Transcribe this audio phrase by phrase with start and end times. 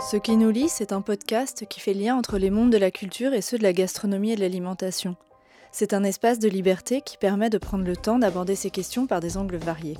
[0.00, 2.90] Ce qui nous lie, c'est un podcast qui fait lien entre les mondes de la
[2.90, 5.14] culture et ceux de la gastronomie et de l'alimentation.
[5.72, 9.20] C'est un espace de liberté qui permet de prendre le temps d'aborder ces questions par
[9.20, 9.98] des angles variés.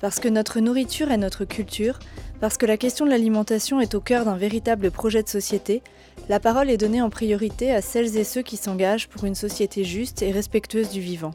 [0.00, 2.00] Parce que notre nourriture est notre culture,
[2.40, 5.82] parce que la question de l'alimentation est au cœur d'un véritable projet de société,
[6.28, 9.84] la parole est donnée en priorité à celles et ceux qui s'engagent pour une société
[9.84, 11.34] juste et respectueuse du vivant.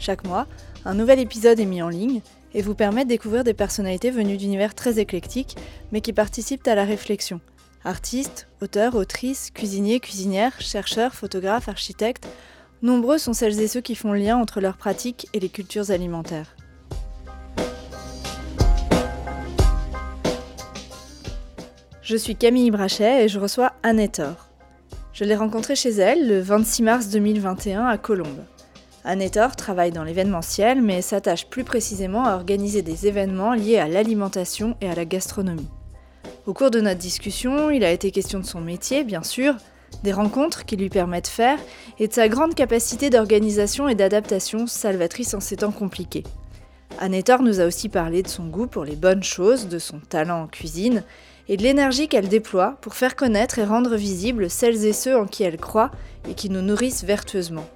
[0.00, 0.48] Chaque mois,
[0.84, 2.22] un nouvel épisode est mis en ligne
[2.54, 5.56] et vous permet de découvrir des personnalités venues d'univers très éclectiques,
[5.92, 7.40] mais qui participent à la réflexion.
[7.84, 12.28] Artistes, auteurs, autrices, cuisiniers, cuisinières, chercheurs, photographes, architectes,
[12.82, 16.54] nombreux sont celles et ceux qui font lien entre leurs pratiques et les cultures alimentaires.
[22.02, 24.20] Je suis Camille Brachet et je reçois Annette
[25.12, 28.44] Je l'ai rencontrée chez elle le 26 mars 2021 à Colombes.
[29.10, 34.76] Annette travaille dans l'événementiel mais s'attache plus précisément à organiser des événements liés à l'alimentation
[34.80, 35.66] et à la gastronomie.
[36.46, 39.56] Au cours de notre discussion, il a été question de son métier, bien sûr,
[40.04, 41.58] des rencontres qui lui permettent de faire
[41.98, 46.22] et de sa grande capacité d'organisation et d'adaptation salvatrice en ces temps compliqués.
[47.00, 50.42] Annette nous a aussi parlé de son goût pour les bonnes choses, de son talent
[50.42, 51.02] en cuisine
[51.48, 55.26] et de l'énergie qu'elle déploie pour faire connaître et rendre visibles celles et ceux en
[55.26, 55.90] qui elle croit
[56.28, 57.66] et qui nous nourrissent vertueusement.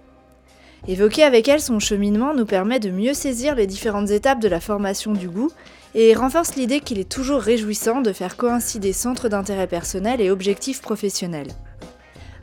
[0.87, 4.61] Évoquer avec elle son cheminement nous permet de mieux saisir les différentes étapes de la
[4.61, 5.51] formation du goût
[5.95, 10.83] et renforce l'idée qu'il est toujours réjouissant de faire coïncider centre d'intérêt personnel et objectifs
[10.83, 11.49] professionnels.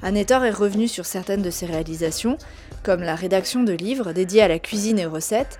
[0.01, 2.39] Annetor est revenu sur certaines de ses réalisations,
[2.81, 5.59] comme la rédaction de livres dédiés à la cuisine et aux recettes,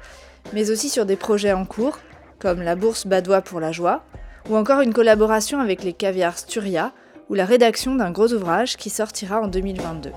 [0.51, 1.99] mais aussi sur des projets en cours,
[2.39, 4.03] comme la bourse Badois pour la joie,
[4.49, 6.93] ou encore une collaboration avec les caviars Sturia,
[7.29, 10.09] ou la rédaction d'un gros ouvrage qui sortira en 2022.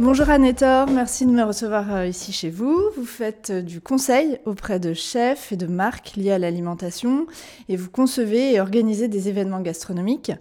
[0.00, 2.74] Bonjour Annetor, merci de me recevoir euh, ici chez vous.
[2.96, 7.26] Vous faites euh, du conseil auprès de chefs et de marques liées à l'alimentation
[7.68, 10.32] et vous concevez et organisez des événements gastronomiques.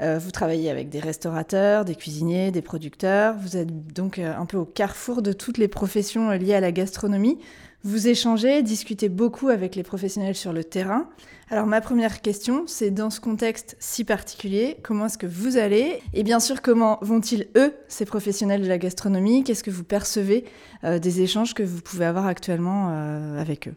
[0.00, 3.36] Euh, vous travaillez avec des restaurateurs, des cuisiniers, des producteurs.
[3.36, 7.38] Vous êtes donc un peu au carrefour de toutes les professions liées à la gastronomie.
[7.84, 11.10] Vous échangez, discutez beaucoup avec les professionnels sur le terrain.
[11.52, 16.02] Alors ma première question, c'est dans ce contexte si particulier, comment est-ce que vous allez
[16.14, 19.44] Et bien sûr, comment vont-ils, eux, ces professionnels de la gastronomie?
[19.44, 20.46] Qu'est-ce que vous percevez
[20.82, 23.74] euh, des échanges que vous pouvez avoir actuellement euh, avec eux?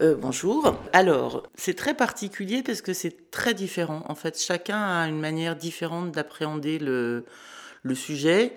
[0.00, 0.74] Euh, bonjour.
[0.92, 4.02] Alors, c'est très particulier parce que c'est très différent.
[4.08, 7.26] En fait, chacun a une manière différente d'appréhender le,
[7.84, 8.54] le sujet.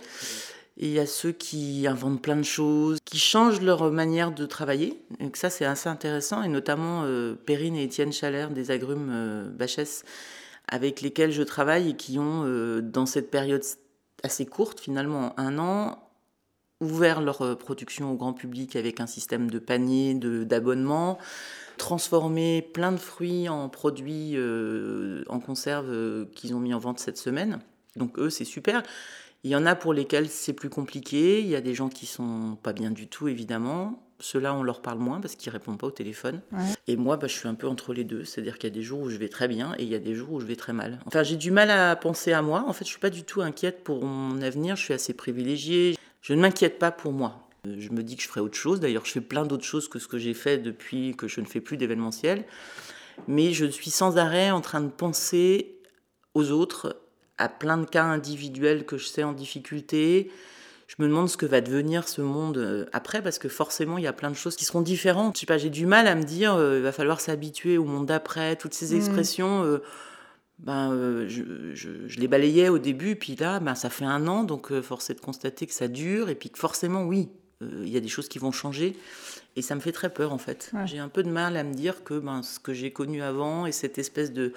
[0.81, 4.47] Et il y a ceux qui inventent plein de choses, qui changent leur manière de
[4.47, 4.99] travailler.
[5.19, 6.41] Et ça, c'est assez intéressant.
[6.41, 9.67] Et notamment euh, Perrine et Étienne Chalère des Agrumes euh,
[10.67, 13.63] avec lesquels je travaille et qui ont, euh, dans cette période
[14.23, 15.99] assez courte, finalement un an,
[16.79, 21.19] ouvert leur euh, production au grand public avec un système de panier, d'abonnement,
[21.77, 24.35] transformé plein de fruits en produits
[25.27, 27.59] en conserve qu'ils ont mis en vente cette semaine.
[27.95, 28.83] Donc eux, c'est super.
[29.43, 31.39] Il y en a pour lesquels c'est plus compliqué.
[31.39, 34.03] Il y a des gens qui sont pas bien du tout, évidemment.
[34.19, 36.41] Ceux-là, on leur parle moins parce qu'ils répondent pas au téléphone.
[36.87, 38.23] Et moi, bah, je suis un peu entre les deux.
[38.23, 39.99] C'est-à-dire qu'il y a des jours où je vais très bien et il y a
[39.99, 40.99] des jours où je vais très mal.
[41.07, 42.63] Enfin, j'ai du mal à penser à moi.
[42.67, 44.75] En fait, je suis pas du tout inquiète pour mon avenir.
[44.75, 45.97] Je suis assez privilégiée.
[46.21, 47.47] Je ne m'inquiète pas pour moi.
[47.65, 48.79] Je me dis que je ferai autre chose.
[48.79, 51.47] D'ailleurs, je fais plein d'autres choses que ce que j'ai fait depuis que je ne
[51.47, 52.45] fais plus d'événementiel.
[53.27, 55.79] Mais je suis sans arrêt en train de penser
[56.35, 56.95] aux autres
[57.41, 60.31] à plein de cas individuels que je sais en difficulté.
[60.87, 64.03] Je me demande ce que va devenir ce monde euh, après, parce que forcément, il
[64.03, 65.35] y a plein de choses qui seront différentes.
[65.35, 67.85] Je sais pas, j'ai du mal à me dire, euh, il va falloir s'habituer au
[67.85, 68.97] monde d'après, toutes ces mmh.
[68.97, 69.63] expressions.
[69.63, 69.81] Euh,
[70.59, 71.43] ben, je,
[71.73, 75.15] je, les balayais au début, puis là, ben, ça fait un an, donc force est
[75.15, 77.29] de constater que ça dure, et puis que forcément, oui,
[77.61, 78.95] il y a des choses qui vont changer.
[79.55, 80.71] Et ça me fait très peur, en fait.
[80.85, 83.65] J'ai un peu de mal à me dire que ben, ce que j'ai connu avant
[83.65, 84.53] et cette espèce de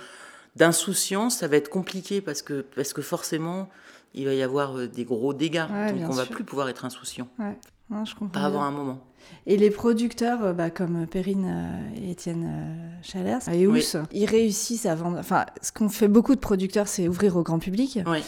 [0.57, 3.69] d'insouciance, ça va être compliqué parce que, parce que forcément,
[4.15, 5.67] il va y avoir euh, des gros dégâts.
[5.91, 7.29] donc on va plus pouvoir être insouciant.
[7.39, 7.59] Ouais.
[8.05, 9.01] je comprends Pas avant un moment.
[9.47, 12.51] Et les producteurs, euh, bah, comme Perrine euh, et Étienne
[13.03, 13.67] Chalers, et
[14.13, 15.19] ils réussissent à vendre.
[15.19, 18.01] Enfin, ce qu'on fait beaucoup de producteurs, c'est ouvrir au grand public.
[18.07, 18.23] Oui.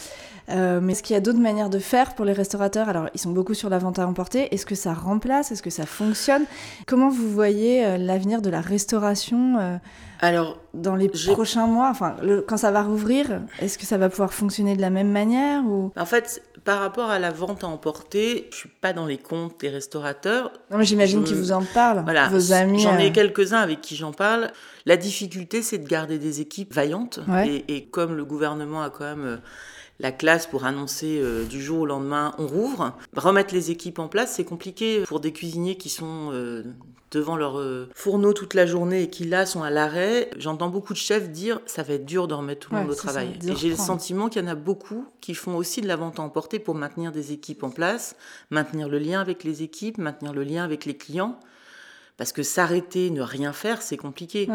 [0.47, 2.87] mais est-ce qu'il y a d'autres manières de faire pour les restaurateurs?
[2.87, 4.53] Alors, ils sont beaucoup sur la vente à emporter.
[4.53, 5.51] Est-ce que ça remplace?
[5.51, 6.45] Est-ce que ça fonctionne?
[6.85, 9.79] Comment vous voyez l'avenir de la restauration
[10.19, 12.15] alors, dans les prochains mois, enfin,
[12.47, 15.91] quand ça va rouvrir, est-ce que ça va pouvoir fonctionner de la même manière ou?
[15.95, 19.59] En fait, par rapport à la vente à emporter, je suis pas dans les comptes
[19.61, 20.51] des restaurateurs.
[20.71, 22.27] Non, mais j'imagine qu'ils vous en parlent, voilà.
[22.29, 22.79] vos amis.
[22.79, 23.13] J'en ai euh.
[23.13, 24.51] quelques-uns avec qui j'en parle.
[24.85, 27.19] La difficulté, c'est de garder des équipes vaillantes.
[27.45, 29.37] Et, et, comme le gouvernement a quand même euh,
[29.99, 32.95] la classe pour annoncer euh, du jour au lendemain on rouvre.
[33.15, 36.63] Remettre les équipes en place, c'est compliqué pour des cuisiniers qui sont euh,
[37.11, 40.29] devant leur euh, fourneau toute la journée et qui là sont à l'arrêt.
[40.37, 42.95] J'entends beaucoup de chefs dire ça va être dur de remettre tout le monde au
[42.95, 43.37] travail.
[43.47, 46.19] Et j'ai le sentiment qu'il y en a beaucoup qui font aussi de la vente
[46.19, 48.15] à emporter pour maintenir des équipes en place,
[48.51, 51.39] maintenir le lien avec les équipes, maintenir le lien avec les clients.
[52.17, 54.49] Parce que s'arrêter, ne rien faire, c'est compliqué.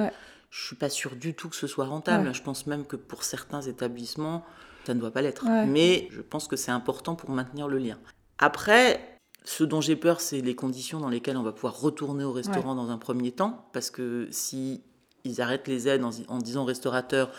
[0.50, 2.34] Je suis pas sûre du tout que ce soit rentable.
[2.34, 4.44] Je pense même que pour certains établissements,
[4.84, 5.44] ça ne doit pas l'être.
[5.66, 7.98] Mais je pense que c'est important pour maintenir le lien.
[8.38, 12.32] Après, ce dont j'ai peur, c'est les conditions dans lesquelles on va pouvoir retourner au
[12.32, 13.68] restaurant dans un premier temps.
[13.72, 14.82] Parce que si
[15.24, 17.30] ils arrêtent les aides en, en disant au restaurateur,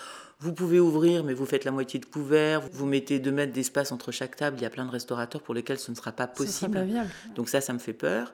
[0.43, 3.93] vous pouvez ouvrir, mais vous faites la moitié de couvert, vous mettez deux mètres d'espace
[3.93, 4.57] entre chaque table.
[4.59, 6.85] Il y a plein de restaurateurs pour lesquels ce ne sera pas possible.
[7.33, 8.33] Donc ça, ça me fait peur.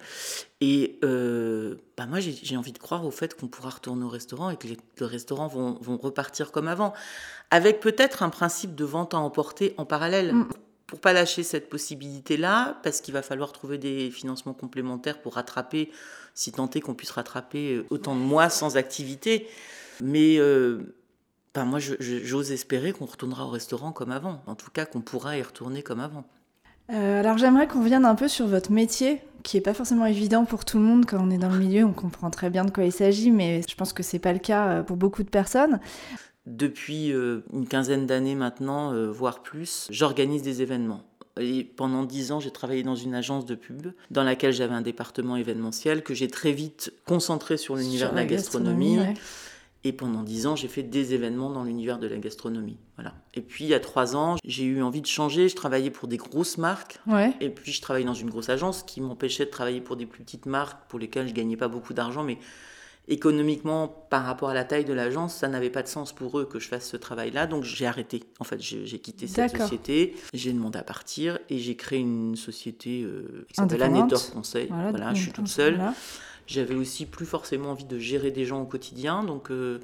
[0.60, 4.50] Et euh, bah moi, j'ai envie de croire au fait qu'on pourra retourner au restaurant
[4.50, 6.94] et que les, restaurants vont, repartir comme avant,
[7.52, 10.34] avec peut-être un principe de vente à emporter en parallèle.
[10.34, 10.48] Mm.
[10.88, 15.92] Pour pas lâcher cette possibilité-là, parce qu'il va falloir trouver des financements complémentaires pour rattraper,
[16.34, 19.48] si tant est qu'on puisse rattraper euh, autant de mois sans activité.
[20.02, 20.80] Mais euh,
[21.54, 24.42] ben, moi, j'ose espérer qu'on retournera au restaurant comme avant.
[24.46, 26.26] En tout cas, qu'on pourra y retourner comme avant.
[26.92, 30.46] Euh, alors j'aimerais qu'on revienne un peu sur votre métier, qui n'est pas forcément évident
[30.46, 32.72] pour tout le monde quand on est dans le milieu, on comprend très bien de
[32.72, 35.30] quoi il s'agit, mais je pense que c'est pas le cas euh, pour beaucoup de
[35.30, 35.80] personnes.
[36.48, 41.04] Depuis euh, une quinzaine d'années maintenant, voire plus, j'organise des événements.
[41.40, 44.82] Et pendant dix ans, j'ai travaillé dans une agence de pub dans laquelle j'avais un
[44.82, 48.98] département événementiel que j'ai très vite concentré sur l'univers de la gastronomie.
[49.86, 52.78] Et pendant dix ans, j'ai fait des événements dans l'univers de la gastronomie.
[52.96, 53.14] Voilà.
[53.34, 55.48] Et puis, il y a trois ans, j'ai eu envie de changer.
[55.48, 57.00] Je travaillais pour des grosses marques.
[57.08, 57.34] Ouais.
[57.40, 60.22] Et puis, je travaillais dans une grosse agence qui m'empêchait de travailler pour des plus
[60.22, 62.24] petites marques pour lesquelles je gagnais pas beaucoup d'argent.
[62.24, 62.40] Mais
[63.08, 66.46] économiquement, par rapport à la taille de l'agence, ça n'avait pas de sens pour eux
[66.46, 67.48] que je fasse ce travail-là.
[67.48, 68.24] Donc, j'ai arrêté.
[68.40, 70.14] En fait, j'ai quitté cette société.
[70.34, 74.68] J'ai demandé à partir et j'ai créé une société euh, qui s'appelle Conseil.
[74.68, 75.80] Voilà, je suis toute seule.
[76.50, 79.78] J'avais aussi plus forcément envie de gérer des gens au quotidien, donc euh,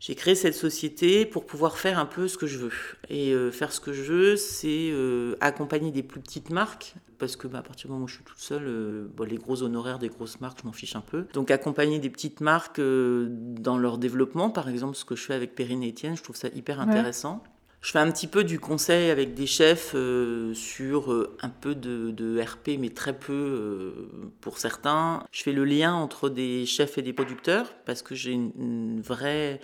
[0.00, 2.72] j'ai créé cette société pour pouvoir faire un peu ce que je veux.
[3.08, 7.36] Et euh, faire ce que je veux, c'est euh, accompagner des plus petites marques, parce
[7.36, 10.08] que bah, à partir du moment où je suis toute seule, les gros honoraires des
[10.08, 11.26] grosses marques, je m'en fiche un peu.
[11.32, 15.54] Donc accompagner des petites marques dans leur développement, par exemple ce que je fais avec
[15.54, 17.44] Perrine et Etienne, je trouve ça hyper intéressant.
[17.80, 21.76] Je fais un petit peu du conseil avec des chefs euh, sur euh, un peu
[21.76, 25.22] de, RP, mais très peu euh, pour certains.
[25.30, 29.60] Je fais le lien entre des chefs et des producteurs parce que j'ai une vraie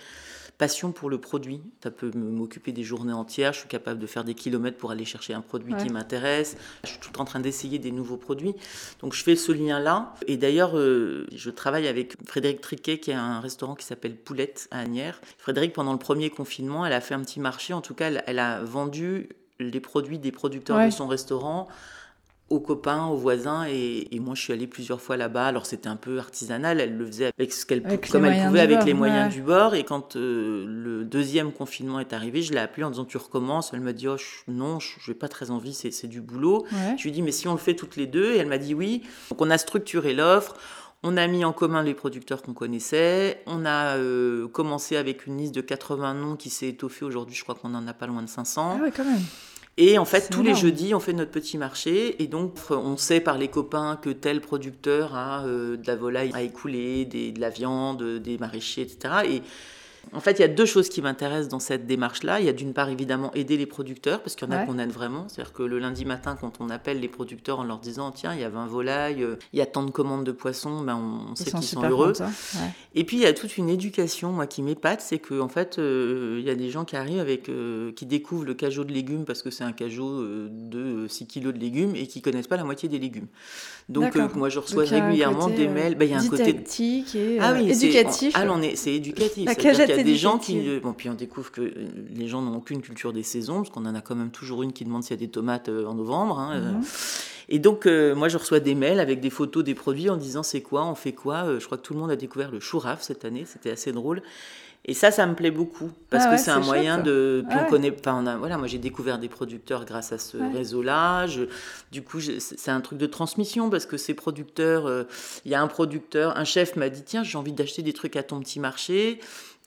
[0.57, 1.61] passion pour le produit.
[1.83, 3.53] Ça peut m'occuper des journées entières.
[3.53, 6.57] Je suis capable de faire des kilomètres pour aller chercher un produit qui m'intéresse.
[6.83, 8.53] Je suis tout le temps en train d'essayer des nouveaux produits.
[9.01, 10.13] Donc je fais ce lien-là.
[10.27, 14.67] Et d'ailleurs, euh, je travaille avec Frédéric Triquet, qui a un restaurant qui s'appelle Poulette
[14.71, 15.19] à Agnières.
[15.37, 17.73] Frédéric, pendant le premier confinement, elle a fait un petit marché.
[17.73, 19.29] En tout cas, elle, a vendu
[19.59, 21.67] les produits des producteurs de son restaurant
[22.49, 25.47] aux copains, aux voisins, et, moi je suis allée plusieurs fois là-bas.
[25.47, 27.81] Alors c'était un peu artisanal, elle le faisait avec ce qu'elle
[28.11, 29.73] comme elle pouvait avec les moyens du bord.
[29.73, 33.71] Et quand euh, le deuxième confinement est arrivé, je l'ai appelée en disant tu recommences?
[33.73, 36.65] Elle m'a dit oh, non, je n'ai pas très envie, c'est du boulot.
[36.97, 38.59] Je lui ai dit mais si on le fait toutes les deux, et elle m'a
[38.59, 39.01] dit oui.
[39.29, 40.55] Donc on a structuré l'offre.
[41.07, 43.43] On a mis en commun les producteurs qu'on connaissait.
[43.45, 47.05] On a euh, commencé avec une liste de 80 noms qui s'est étoffée.
[47.05, 48.77] Aujourd'hui, je crois qu'on en a pas loin de 500.
[48.79, 49.21] Ah ouais, quand même.
[49.77, 52.21] Et en fait, tous les jeudis, on fait notre petit marché.
[52.23, 56.31] Et donc, on sait par les copains que tel producteur a euh, de la volaille
[56.33, 59.13] à écouler, de la viande, des maraîchers, etc.
[59.29, 59.41] Et
[60.13, 62.39] en fait, il y a deux choses qui m'intéressent dans cette démarche-là.
[62.39, 64.79] Il y a d'une part, évidemment, aider les producteurs, parce qu'il y en a qu'on
[64.79, 65.25] aide vraiment.
[65.27, 68.41] C'est-à-dire que le lundi matin, quand on appelle les producteurs en leur disant Tiens, il
[68.41, 71.35] y a 20 volailles, euh, il y a tant de commandes de poissons, ben, on,
[71.35, 72.13] sait qu'ils sont heureux.
[72.93, 75.77] Et puis, il y a toute une éducation, moi, qui m'épate c'est qu'en en fait,
[75.77, 78.91] euh, il y a des gens qui arrivent avec, euh, qui découvrent le cajot de
[78.91, 82.57] légumes parce que c'est un cajot de 6 kilos de légumes et qui connaissent pas
[82.57, 83.27] la moitié des légumes.
[83.89, 85.95] Donc, moi, je reçois régulièrement des mails.
[85.95, 86.63] Ben, il y a un côté.
[87.15, 88.33] Et, ah, oui, éducatif.
[88.35, 88.45] Ah,
[88.75, 89.37] c'est éducatif.
[89.37, 89.49] Il
[89.97, 90.67] y a des gens qui.
[90.67, 91.73] Euh, bon, puis on découvre que euh,
[92.13, 94.73] les gens n'ont aucune culture des saisons, parce qu'on en a quand même toujours une
[94.73, 96.39] qui demande s'il y a des tomates euh, en novembre.
[96.39, 96.81] Hein, mhm.
[97.47, 100.61] Et donc, moi, je reçois des mails avec des photos des produits en disant c'est
[100.61, 101.59] quoi, on fait quoi.
[101.59, 104.23] je crois que tout le monde a découvert le chouraf cette année, c'était assez drôle.
[104.87, 107.43] Et ça, ça me plaît beaucoup parce ah que c'est un moyen de.
[107.47, 107.91] Puis on connaît.
[107.99, 111.25] Enfin, on a, voilà, moi j'ai découvert des producteurs grâce à ce réseau-là.
[111.91, 115.05] Du coup, c'est un truc de transmission parce que ces producteurs,
[115.43, 118.15] il y a un producteur, un chef m'a dit tiens, j'ai envie d'acheter des trucs
[118.15, 119.19] à ton petit marché.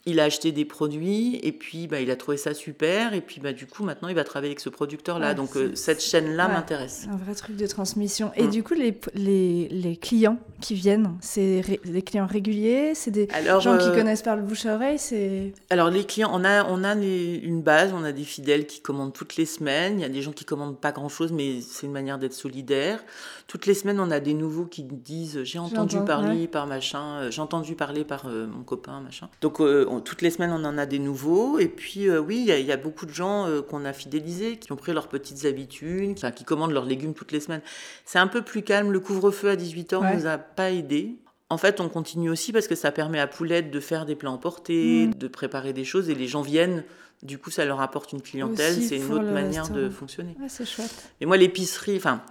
[0.05, 3.41] Il a acheté des produits et puis bah, il a trouvé ça super et puis
[3.41, 6.35] bah, du coup maintenant il va travailler avec ce producteur là donc euh, cette chaîne
[6.35, 7.07] là m'intéresse.
[7.11, 8.31] un vrai truc de transmission.
[8.35, 8.49] Et mm.
[8.49, 13.27] du coup les, les, les, clients qui viennent c'est des clients réguliers c'est des
[13.59, 16.65] gens qui euh, connaissent par le bouche à oreille c'est alors les clients on a
[16.65, 19.99] on a une base on a des fidèles qui commandent toutes les semaines.
[19.99, 22.33] Il y a des gens qui commandent pas grand chose mais c'est une manière d'être
[22.33, 23.03] solidaire.
[23.47, 27.31] Toutes les semaines on a des nouveaux qui disent j'ai entendu parler par machin euh,
[27.31, 29.27] j'ai entendu parler par mon copain machin.
[29.41, 29.59] Donc
[29.99, 31.59] toutes les semaines, on en a des nouveaux.
[31.59, 34.71] Et puis, euh, oui, il y, a beaucoup de gens euh, qu'on a fidélisés, qui
[34.71, 37.61] ont pris leurs petites habitudes, qui, commandent leurs légumes toutes les semaines.
[38.05, 38.91] C'est un peu plus calme.
[38.91, 41.15] Le couvre-feu à 18h ne nous a pas aidés.
[41.49, 44.31] En fait, on continue aussi parce que ça permet à Poulette de faire des plats
[44.31, 45.15] emportés, mmh.
[45.15, 46.83] de préparer des choses, et les gens viennent.
[47.23, 48.81] Du coup, ça leur apporte une clientèle.
[48.81, 50.37] C'est une autre manière de fonctionner.
[50.47, 51.11] c'est chouette.
[51.19, 52.21] Et moi, l'épicerie, enfin,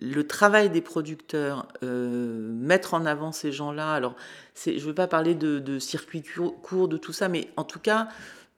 [0.00, 3.92] le travail des producteurs, euh, mettre en avant ces gens-là.
[3.92, 4.14] Alors,
[4.64, 6.22] je ne veux pas parler de, de circuit
[6.62, 8.08] court, de tout ça, mais en tout cas,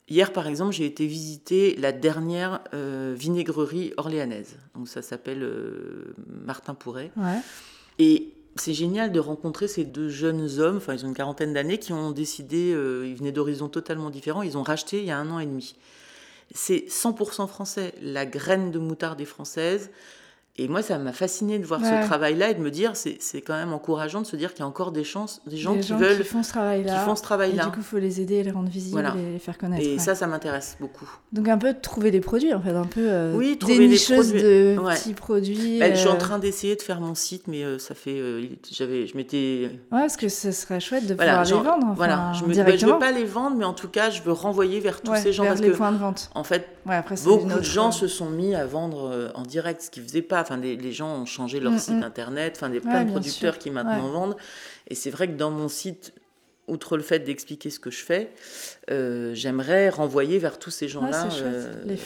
[0.09, 4.57] hier par exemple, j'ai été visiter la dernière euh, vinaigrerie orléanaise.
[4.75, 7.11] Donc, ça s'appelle euh, Martin Pourret.
[7.99, 11.79] Et c'est génial de rencontrer ces deux jeunes hommes, enfin, ils ont une quarantaine d'années,
[11.79, 15.31] qui ont décidé, ils venaient d'horizons totalement différents, ils ont racheté il y a un
[15.31, 15.77] an et demi.
[16.53, 17.95] C'est 100% français.
[18.03, 19.91] La graine de moutarde est française.
[20.57, 23.55] Et moi, ça m'a fasciné de voir ce travail-là et de me dire, c'est quand
[23.55, 26.19] même encourageant de se dire qu'il y a encore des chances, des gens qui veulent,
[26.19, 26.99] qui font ce travail-là.
[26.99, 27.63] Qui font ce travail-là.
[27.63, 29.87] Et du coup, il faut les aider, les rendre visibles et les faire connaître.
[29.87, 31.09] Et ça, ça m'intéresse beaucoup.
[31.33, 34.43] Donc un peu trouver des produits, en fait, un peu euh, oui, trouver des produits.
[34.43, 35.79] de petits produits.
[35.79, 38.21] Bah, je suis en euh, train d'essayer de faire mon site, mais euh, ça fait,
[38.71, 39.71] j'avais, je m'étais.
[39.93, 41.69] Ouais, parce que ce serait chouette de pouvoir les vendre.
[41.83, 44.33] Enfin, voilà, je, bah, je veux pas les vendre, mais en tout cas, je veux
[44.33, 46.31] renvoyer vers tous ces gens vers parce les que, points de vente.
[46.35, 46.69] En fait,
[47.25, 50.41] beaucoup de gens se sont mis à vendre en direct, ce qu'ils faisaient pas.
[50.41, 52.03] Enfin, les gens ont changé leur mm, site mm.
[52.03, 54.37] internet, enfin des plein de producteurs qui maintenant vendent.
[54.89, 56.13] Et c'est vrai que dans mon site,
[56.71, 58.31] outre le fait d'expliquer ce que je fais,
[58.91, 61.29] euh, j'aimerais renvoyer vers tous ces gens-là.
[61.85, 61.99] les,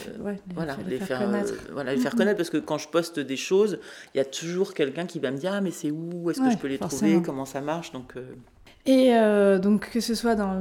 [0.54, 1.52] voilà, les, faire, connaître.
[1.52, 3.78] Euh, voilà, les faire connaître parce que quand je poste des choses,
[4.14, 6.50] il y a toujours quelqu'un qui va me dire ah mais c'est où, est-ce que
[6.50, 8.14] je peux les trouver, comment ça marche, donc.
[8.86, 10.52] Et euh, donc, que ce soit dans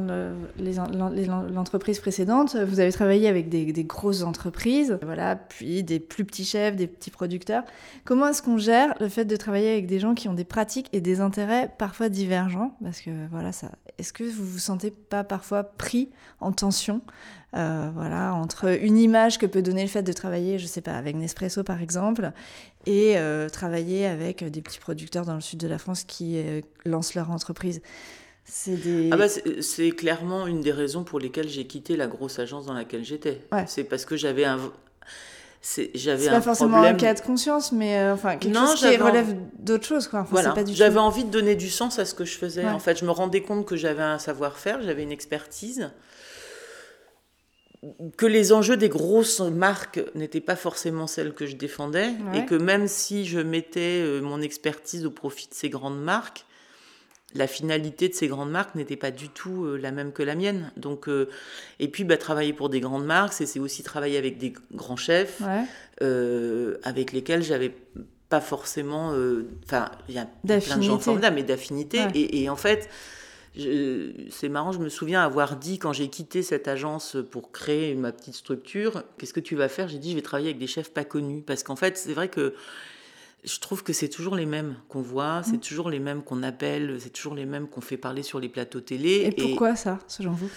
[1.54, 6.78] l'entreprise précédente, vous avez travaillé avec des, grosses entreprises, voilà, puis des plus petits chefs,
[6.78, 7.64] des petits producteurs.
[8.06, 10.88] Comment est-ce qu'on gère le fait de travailler avec des gens qui ont des pratiques
[10.94, 12.78] et des intérêts parfois divergents?
[12.82, 13.72] Parce que voilà, ça.
[13.98, 17.02] Est-ce que vous vous sentez pas parfois pris en tension
[17.56, 20.94] euh, voilà, entre une image que peut donner le fait de travailler, je sais pas,
[20.94, 22.32] avec Nespresso par exemple,
[22.86, 26.62] et euh, travailler avec des petits producteurs dans le sud de la France qui euh,
[26.86, 27.82] lancent leur entreprise.
[28.46, 29.10] C'est des...
[29.12, 29.28] ah bah
[29.62, 33.42] c'est clairement une des raisons pour lesquelles j'ai quitté la grosse agence dans laquelle j'étais.
[33.68, 34.60] C'est parce que j'avais un
[35.96, 40.10] j'avais pas forcément un cas de conscience mais enfin quelque chose qui relève d'autres choses
[40.10, 40.54] quoi voilà.
[40.74, 43.12] j'avais envie de donner du sens à ce que je faisais en fait je me
[43.12, 45.90] rendais compte que j'avais un savoir-faire j'avais une expertise
[48.18, 52.56] que les enjeux des grosses marques n'étaient pas forcément celles que je défendais et que
[52.56, 56.46] même si je mettais euh, mon expertise au profit de ces grandes marques,
[57.36, 60.36] la finalité de ces grandes marques n'était pas du tout euh, la même que la
[60.36, 60.72] mienne.
[60.78, 61.30] Donc, euh,
[61.80, 65.42] et puis, bah, travailler pour des grandes marques, c'est aussi travailler avec des grands chefs
[66.84, 67.74] avec lesquels j'avais
[68.30, 69.14] pas forcément.
[69.66, 72.00] Enfin, il y a plein de gens formidables, mais d'affinité.
[72.14, 72.88] Et, et, en fait,
[73.56, 78.12] c'est marrant, je me souviens avoir dit quand j'ai quitté cette agence pour créer ma
[78.12, 79.88] petite structure, qu'est-ce que tu vas faire?
[79.88, 81.44] J'ai dit, je vais travailler avec des chefs pas connus.
[81.46, 82.56] Parce qu'en fait, c'est vrai que
[83.44, 85.60] je trouve que c'est toujours les mêmes qu'on voit, c'est mmh.
[85.60, 88.82] toujours les mêmes qu'on appelle, c'est toujours les mêmes qu'on fait parler sur les plateaux
[88.82, 89.26] télé.
[89.26, 90.50] Et, pourquoi ça, selon vous?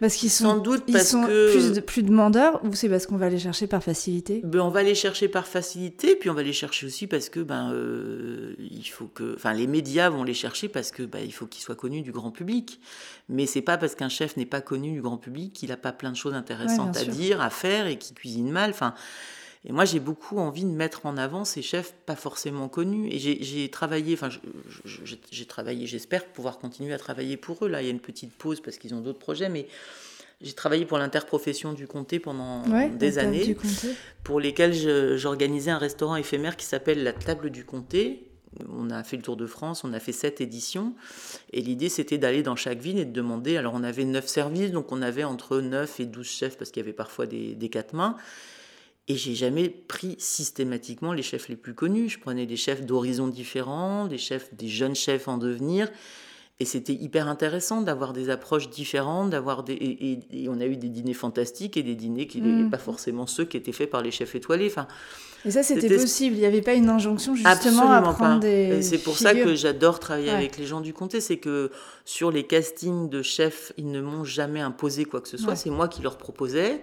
[0.00, 1.52] Parce qu'ils sont, Sans doute parce sont que...
[1.52, 4.68] plus, de, plus demandeurs ou c'est parce qu'on va les chercher par facilité ben, On
[4.68, 8.54] va les chercher par facilité, puis on va les chercher aussi parce que ben, euh,
[8.58, 11.62] il faut que, enfin, les médias vont les chercher parce que ben, il faut qu'ils
[11.62, 12.80] soient connus du grand public.
[13.28, 15.92] Mais c'est pas parce qu'un chef n'est pas connu du grand public qu'il n'a pas
[15.92, 18.70] plein de choses intéressantes à dire, à faire et qu'il cuisine mal.
[18.70, 18.94] Enfin,
[19.68, 23.08] et moi, j'ai beaucoup envie de mettre en avant ces chefs pas forcément connus.
[23.10, 24.28] Et j'ai travaillé, enfin,
[24.84, 27.68] j'ai travaillé, j'espère pouvoir continuer à travailler pour eux.
[27.68, 29.66] Là, il y a une petite pause parce qu'ils ont d'autres projets, mais
[30.40, 33.56] j'ai travaillé pour l'interprofession du comté pendant des années,
[34.22, 38.30] pour lesquelles j'organisais un restaurant éphémère qui s'appelle la Table du Comté.
[38.72, 40.94] On a fait le tour de France, on a fait sept éditions.
[41.52, 43.56] Et l'idée, c'était d'aller dans chaque ville et de demander.
[43.56, 46.82] Alors, on avait neuf services, donc on avait entre 9 et 12 chefs parce qu'il
[46.82, 48.16] y avait parfois des, des quatre mains.
[49.08, 52.08] Et j'ai jamais pris systématiquement les chefs les plus connus.
[52.08, 55.88] Je prenais des chefs d'horizons différents, des chefs, des jeunes chefs en devenir.
[56.58, 60.88] Et c'était hyper intéressant d'avoir des approches différentes, d'avoir des et, on a eu des
[60.88, 62.70] dîners fantastiques et des dîners qui n'étaient mm.
[62.70, 64.68] pas forcément ceux qui étaient faits par les chefs étoilés.
[64.68, 64.88] Enfin,
[65.44, 66.34] et ça, c'était possible.
[66.34, 68.82] Il n'y avait pas une injonction justement à prendre des.
[68.82, 71.70] C'est pour ça que j'adore travailler avec les gens du comté, c'est que
[72.04, 75.56] sur les castings de chefs, ils ne m'ont jamais imposé quoi que ce soit.
[75.56, 76.82] C'est moi qui leur proposais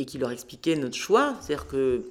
[0.00, 1.36] et qui leur expliquais notre choix.
[1.40, 2.06] C'est-à-dire que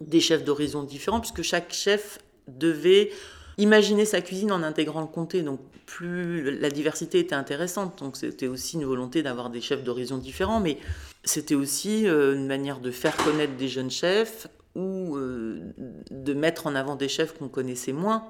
[0.00, 3.10] des chefs d'horizons différents, puisque chaque chef devait
[3.56, 5.42] imaginer sa cuisine en intégrant le comté.
[5.42, 7.98] Donc plus la diversité était intéressante.
[7.98, 10.78] Donc c'était aussi une volonté d'avoir des chefs d'horizons différents, mais
[11.24, 15.72] c'était aussi euh, une manière de faire connaître des jeunes chefs ou euh,
[16.10, 18.26] de mettre en avant des chefs qu'on connaissait moins.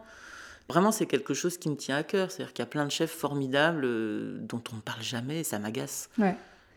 [0.69, 2.31] Vraiment, c'est quelque chose qui me tient à cœur.
[2.31, 5.45] C'est-à-dire qu'il y a plein de chefs formidables euh, dont on ne parle jamais et
[5.45, 6.11] ça m'agace.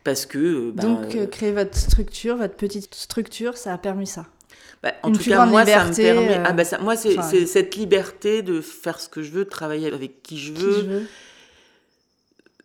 [0.04, 0.72] Parce que.
[0.72, 4.26] Bah, Donc, créer votre structure, votre petite structure, ça a permis ça.
[4.84, 6.42] Bah, en tout cas, moi, ça me permet.
[6.44, 9.92] Ah, bah, ça, moi, c'est cette liberté de faire ce que je veux, de travailler
[9.94, 11.04] avec qui je veux.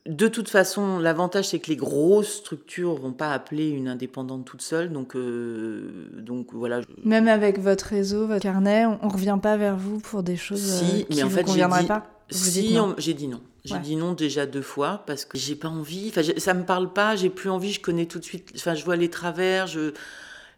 [0.06, 4.62] De toute façon, l'avantage, c'est que les grosses structures vont pas appeler une indépendante toute
[4.62, 4.92] seule.
[4.92, 6.80] Donc, euh, donc voilà.
[7.02, 10.60] Même avec votre réseau, votre carnet, on, ne revient pas vers vous pour des choses
[10.60, 13.40] si, euh, qui mais en vous fait, conviendraient pas Si, j'ai dit non.
[13.66, 16.08] J'ai dit non déjà deux fois parce que j'ai pas envie.
[16.08, 17.16] Enfin, ça me parle pas.
[17.16, 17.72] J'ai plus envie.
[17.72, 18.52] Je connais tout de suite.
[18.56, 19.66] Enfin, je vois les travers.
[19.66, 19.92] Je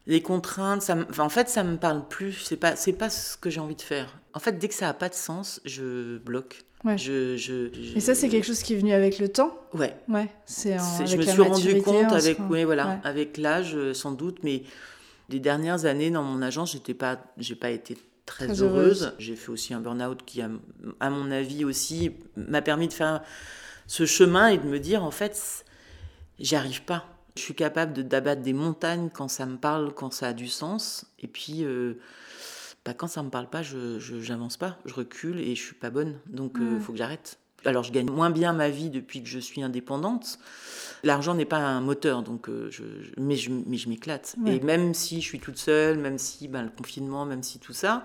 [0.08, 2.32] les contraintes, ça en fait, ça me parle plus.
[2.32, 4.18] C'est pas, c'est pas ce que j'ai envie de faire.
[4.32, 6.64] En fait, dès que ça a pas de sens, je bloque.
[6.84, 6.96] Ouais.
[6.96, 9.52] Je, je, Et ça, c'est quelque chose qui est venu avec le temps?
[9.74, 9.94] Ouais.
[10.08, 10.28] Ouais.
[10.46, 10.78] C'est.
[11.04, 14.62] Je me suis rendu compte avec, oui, voilà, avec l'âge, euh, sans doute, mais
[15.28, 19.14] les dernières années dans mon agence, j'étais pas, j'ai pas été très, heureuse.
[19.18, 20.48] J'ai fait aussi un burn-out qui, a,
[21.00, 23.22] à mon avis aussi, m'a permis de faire
[23.86, 25.64] ce chemin et de me dire, en fait,
[26.38, 27.04] j'y arrive pas
[27.38, 31.06] je suis capable d'abattre des montagnes quand ça me parle, quand ça a du sens.
[31.20, 31.94] Et puis, euh,
[32.84, 35.90] bah, quand ça me parle pas, je n'avance pas, je recule et je suis pas
[35.90, 36.18] bonne.
[36.26, 37.38] Donc, il euh, faut que j'arrête.
[37.64, 40.38] Alors, je gagne moins bien ma vie depuis que je suis indépendante.
[41.04, 42.82] L'argent n'est pas un moteur, donc euh, je,
[43.16, 44.36] mais je, mais je m'éclate.
[44.46, 47.72] Et même si je suis toute seule, même si ben, le confinement, même si tout
[47.72, 48.04] ça,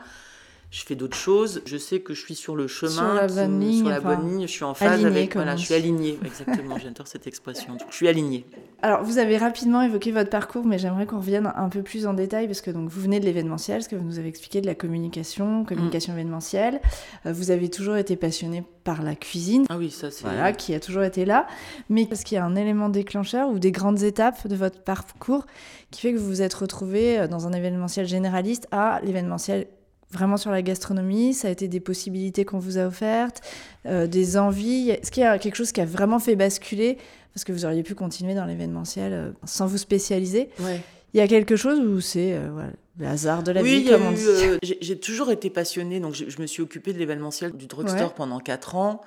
[0.74, 1.62] je fais d'autres choses.
[1.68, 4.28] Je sais que je suis sur le chemin, sur la bonne, ligne, sur la bonne
[4.28, 4.42] ligne.
[4.48, 5.36] Je suis en phase avec.
[5.36, 6.18] Voilà, je suis alignée.
[6.26, 7.78] Exactement, j'adore cette expression.
[7.92, 8.44] Je suis alignée.
[8.82, 12.16] Alors, vous avez rapidement évoqué votre parcours, mais j'aimerais qu'on revienne un peu plus en
[12.16, 14.66] détail parce que donc vous venez de l'événementiel, ce que vous nous avez expliqué de
[14.66, 16.18] la communication, communication mm.
[16.18, 16.82] événementielle.
[17.28, 19.68] Euh, vous avez toujours été passionné par la cuisine.
[19.70, 20.24] Ah oui, ça c'est.
[20.24, 21.46] Voilà, qui a toujours été là.
[21.90, 25.46] Mais est-ce qu'il y a un élément déclencheur ou des grandes étapes de votre parcours
[25.92, 29.68] qui fait que vous vous êtes retrouvé euh, dans un événementiel généraliste à l'événementiel
[30.14, 33.42] vraiment sur la gastronomie Ça a été des possibilités qu'on vous a offertes,
[33.86, 34.92] euh, des envies.
[34.92, 36.98] Est-ce qu'il y a quelque chose qui a vraiment fait basculer
[37.34, 40.50] Parce que vous auriez pu continuer dans l'événementiel euh, sans vous spécialiser.
[41.14, 42.50] Il y a quelque chose où c'est euh,
[42.98, 44.24] le hasard de la vie, comme on dit
[44.82, 48.76] J'ai toujours été passionnée, donc je, me suis occupée de l'événementiel du drugstore pendant 4
[48.76, 49.02] ans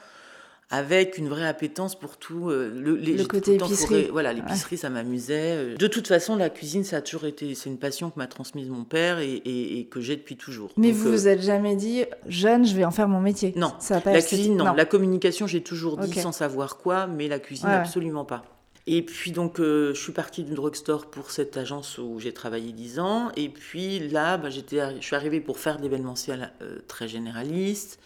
[0.69, 4.09] avec une vraie appétence pour tout euh, le, le côté épicerie.
[4.11, 5.57] voilà, l'épicerie, ça m'amusait.
[5.57, 5.77] Euh.
[5.77, 8.69] De toute façon, la cuisine, ça a toujours été, c'est une passion que m'a transmise
[8.69, 10.73] mon père et, et, que j'ai depuis toujours.
[10.77, 13.75] Mais vous euh, vous êtes jamais dit, jeune, je vais en faire mon métier Non,
[13.79, 14.75] ça pas la cuisine, non.
[14.75, 18.45] La communication, j'ai toujours dit sans savoir quoi, mais la cuisine, absolument pas.
[18.89, 22.99] Et puis donc, je suis partie du drugstore pour cette agence où j'ai travaillé 10
[23.01, 23.31] ans.
[23.37, 26.53] Et puis là, bah, j'étais, je suis arrivée pour faire de l'événementiel
[26.89, 28.01] très généraliste.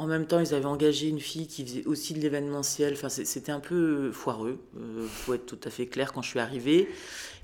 [0.00, 2.94] En même temps, ils avaient engagé une fille qui faisait aussi de l'événementiel.
[2.94, 6.38] Enfin, c'était un peu foireux, euh, faut être tout à fait clair quand je suis
[6.38, 6.88] arrivée.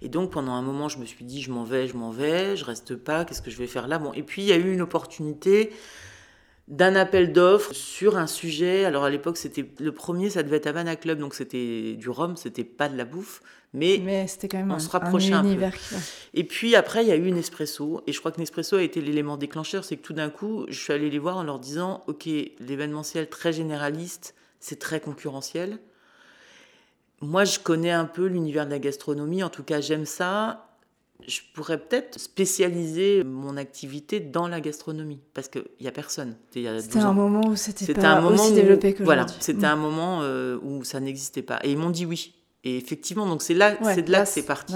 [0.00, 2.56] Et donc, pendant un moment, je me suis dit, je m'en vais, je m'en vais,
[2.56, 3.98] je reste pas, qu'est-ce que je vais faire là?
[3.98, 5.70] Bon, Et puis, il y a eu une opportunité
[6.66, 8.86] d'un appel d'offres sur un sujet.
[8.86, 12.36] Alors, à l'époque, c'était le premier, ça devait être Havana Club, donc c'était du rhum,
[12.36, 13.42] c'était pas de la bouffe
[13.76, 15.66] mais, c'était quand même on se rapprochait un, peu.
[16.32, 19.00] Et puis après, il y a eu Nespresso, et je crois que Nespresso a été
[19.00, 22.02] l'élément déclencheur, c'est que tout d'un coup, je suis allée les voir en leur disant,
[22.06, 25.78] ok, l'événementiel très généraliste, c'est très concurrentiel.
[27.20, 30.62] Moi, je connais un peu l'univers de la gastronomie, en tout cas, j'aime ça.
[31.26, 36.36] Je pourrais peut-être spécialiser mon activité dans la gastronomie parce qu'il n'y a personne.
[36.52, 40.84] C'était un moment où c'était pas aussi développé que Voilà, c'était un moment euh, où
[40.84, 41.58] ça n'existait pas.
[41.64, 42.34] Et ils m'ont dit oui.
[42.66, 44.74] Et effectivement, donc c'est là, c'est de là, que c'est parti.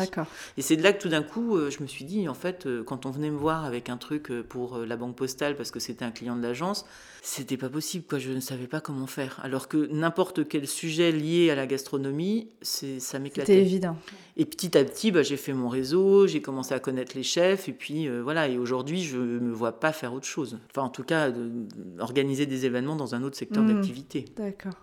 [0.57, 2.67] Et c'est de là que tout d'un coup, euh, je me suis dit, en fait,
[2.67, 5.73] euh, quand on venait me voir avec un truc euh, pour la banque postale parce
[5.73, 6.87] que c'était un client de l'agence,
[7.21, 8.21] c'était pas possible, quoi.
[8.21, 9.41] Je ne savais pas comment faire.
[9.43, 13.55] Alors que n'importe quel sujet lié à la gastronomie, c'est ça m'éclatait.
[13.55, 13.97] C'était évident.
[14.37, 17.69] Et petit à petit, bah, j'ai fait mon réseau, j'ai commencé à connaître les chefs,
[17.69, 18.47] et puis voilà.
[18.47, 20.61] Et aujourd'hui, je me vois pas faire autre chose.
[20.71, 21.33] Enfin, en tout cas,
[21.99, 23.75] organiser des événements dans un autre secteur mmh.
[23.75, 24.25] d'activité.
[24.37, 24.81] D'accord.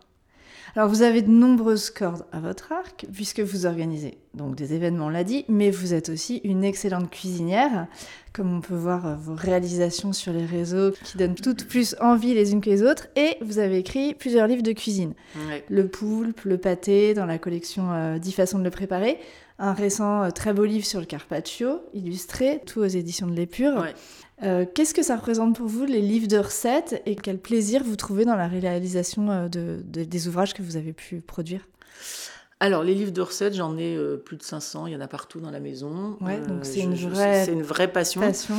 [0.77, 5.07] Alors vous avez de nombreuses cordes à votre arc, puisque vous organisez donc des événements,
[5.07, 7.87] on l'a dit, mais vous êtes aussi une excellente cuisinière,
[8.31, 12.35] comme on peut voir euh, vos réalisations sur les réseaux qui donnent toutes plus envie
[12.35, 15.15] les unes que les autres, et vous avez écrit plusieurs livres de cuisine.
[15.67, 19.17] Le poulpe, le pâté, dans la collection euh, 10 façons de le préparer,
[19.57, 23.83] un récent euh, très beau livre sur le carpaccio, illustré, tout aux éditions de l'Épure.
[24.43, 27.95] Euh, Qu'est-ce que ça représente pour vous, les livres de recettes, et quel plaisir vous
[27.95, 31.67] trouvez dans la réalisation euh, de, de, des ouvrages que vous avez pu produire?
[32.59, 35.07] Alors, les livres de recettes, j'en ai euh, plus de 500, il y en a
[35.07, 36.17] partout dans la maison.
[36.21, 37.47] Ouais, donc c'est une, vraie...
[37.51, 38.21] une vraie passion.
[38.21, 38.55] passion.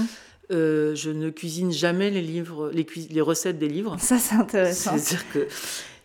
[0.51, 3.97] Euh, je ne cuisine jamais les livres, les, les recettes des livres.
[4.01, 4.97] Ça, c'est intéressant.
[4.97, 5.47] C'est-à-dire que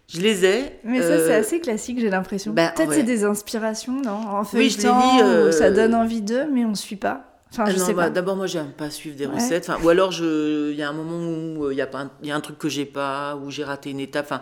[0.09, 0.63] je les ai.
[0.83, 2.51] Mais ça, c'est assez classique, j'ai l'impression.
[2.51, 2.95] bah, Peut-être ouais.
[2.97, 4.11] c'est des inspirations, non?
[4.11, 6.97] En Oui, je les feuilletant, lis, euh, ça donne envie d'eux, mais on ne suit
[6.97, 7.32] pas.
[7.53, 8.09] Enfin, Ah je non, sais bah, pas.
[8.09, 9.35] D'abord, moi, j'aime pas suivre des Ouais.
[9.35, 9.69] recettes.
[9.69, 11.19] Enfin, ou alors, il y a un moment
[11.59, 13.51] où euh, il y, a pas un- y a un truc que j'ai pas, où
[13.51, 14.25] j'ai raté une étape.
[14.25, 14.41] Enfin,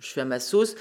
[0.00, 0.74] je fais à ma sauce.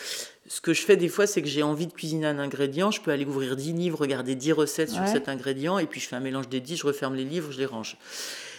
[0.47, 2.89] Ce que je fais des fois, c'est que j'ai envie de cuisiner un ingrédient.
[2.89, 6.07] Je peux aller ouvrir 10 livres, regarder 10 recettes sur cet ingrédient, et puis je
[6.07, 7.97] fais un mélange des 10, je referme les livres, je les range.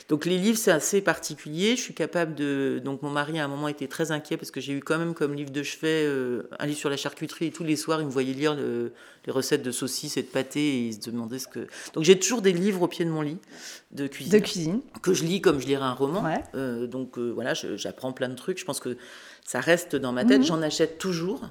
[0.08, 1.76] Donc les livres, c'est assez particulier.
[1.76, 2.80] Je suis capable de...
[2.82, 5.12] Donc mon mari, à un moment, était très inquiet parce que j'ai eu quand même
[5.12, 7.46] comme livre de chevet euh, un livre sur la charcuterie.
[7.46, 8.92] Et tous les soirs, il me voyait lire le-
[9.26, 11.66] les recettes de saucisses et de pâté et il se demandait ce que...
[11.92, 13.36] Donc j'ai toujours des livres au pied de mon lit
[13.90, 14.80] de cuisine De cuisine.
[15.02, 16.24] que je lis comme je lirais un roman.
[16.24, 16.42] Ouais.
[16.54, 18.58] Euh, donc euh, voilà, j'apprends plein de trucs.
[18.58, 18.96] Je pense que
[19.44, 20.38] ça reste dans ma tête.
[20.40, 20.46] Mhm.
[20.46, 21.42] J'en achète toujours,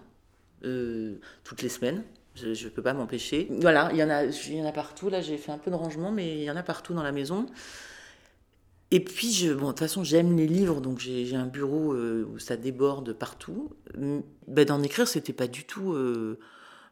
[0.65, 2.03] euh, toutes les semaines.
[2.35, 3.47] Je ne peux pas m'empêcher.
[3.51, 5.09] Voilà, il y, en a, il y en a partout.
[5.09, 7.11] Là, j'ai fait un peu de rangement, mais il y en a partout dans la
[7.11, 7.45] maison.
[8.91, 12.25] Et puis, je, bon, de toute façon, j'aime les livres, donc j'ai un bureau euh,
[12.33, 13.69] où ça déborde partout.
[14.47, 15.93] Ben, D'en écrire, c'était pas du tout.
[15.93, 16.39] euh,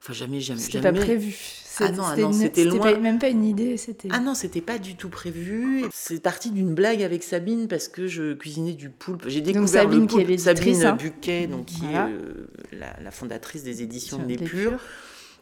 [0.03, 0.59] Enfin, jamais, jamais.
[0.59, 1.35] C'était pas prévu.
[1.79, 2.91] Ah non, ah C'était non, loin.
[2.93, 4.09] pas- même pas une idée, c'était.
[4.11, 5.83] Ah non, c'était pas du tout prévu.
[5.91, 9.23] C'est parti d'une blague avec Sabine parce que je cuisinais du poulpe.
[9.27, 10.39] J'ai découvert Sabine le qui est poulpe.
[10.39, 10.95] Sabine hein.
[10.95, 12.09] Buquet, donc qui Voilà.
[12.09, 14.79] est euh, la, la fondatrice des éditions de purs.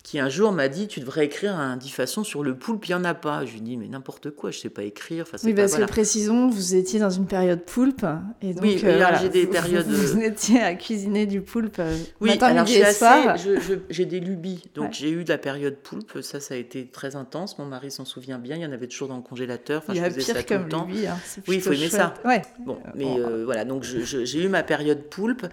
[0.04, 2.86] Qui un jour m'a dit tu devrais écrire un dix façons sur le poulpe.
[2.88, 3.46] Il y en a pas.
[3.46, 5.24] Je lui dis mais n'importe quoi, je sais pas écrire.
[5.26, 5.86] Enfin, Oui, pas- parce voilà.
[5.86, 8.06] que précisons, vous étiez dans une période poulpe.
[8.42, 11.26] Et donc, Oui, euh, mais voilà, j'ai des vous- périodes, Vous, euh, étiez à cuisiner
[11.26, 14.64] du poulpe euh, Oui, matin, alors je- j'ai des lubies.
[14.76, 14.92] Donc Ouais.
[14.94, 17.58] j'ai eu de la période poulpe, ça, ça a été très intense.
[17.58, 18.58] Mon mari s'en souvient bien.
[18.58, 19.84] Il y en avait toujours dans le congélateur.
[19.84, 20.88] Enfin, Il y je faisais pire ça tout comme le temps.
[21.08, 21.16] hein,
[21.48, 22.14] Oui, il faut aimer ça.
[22.26, 22.42] Ouais.
[22.66, 23.20] Bon, mais bon.
[23.20, 25.46] euh, voilà, donc j'ai eu ma période poulpe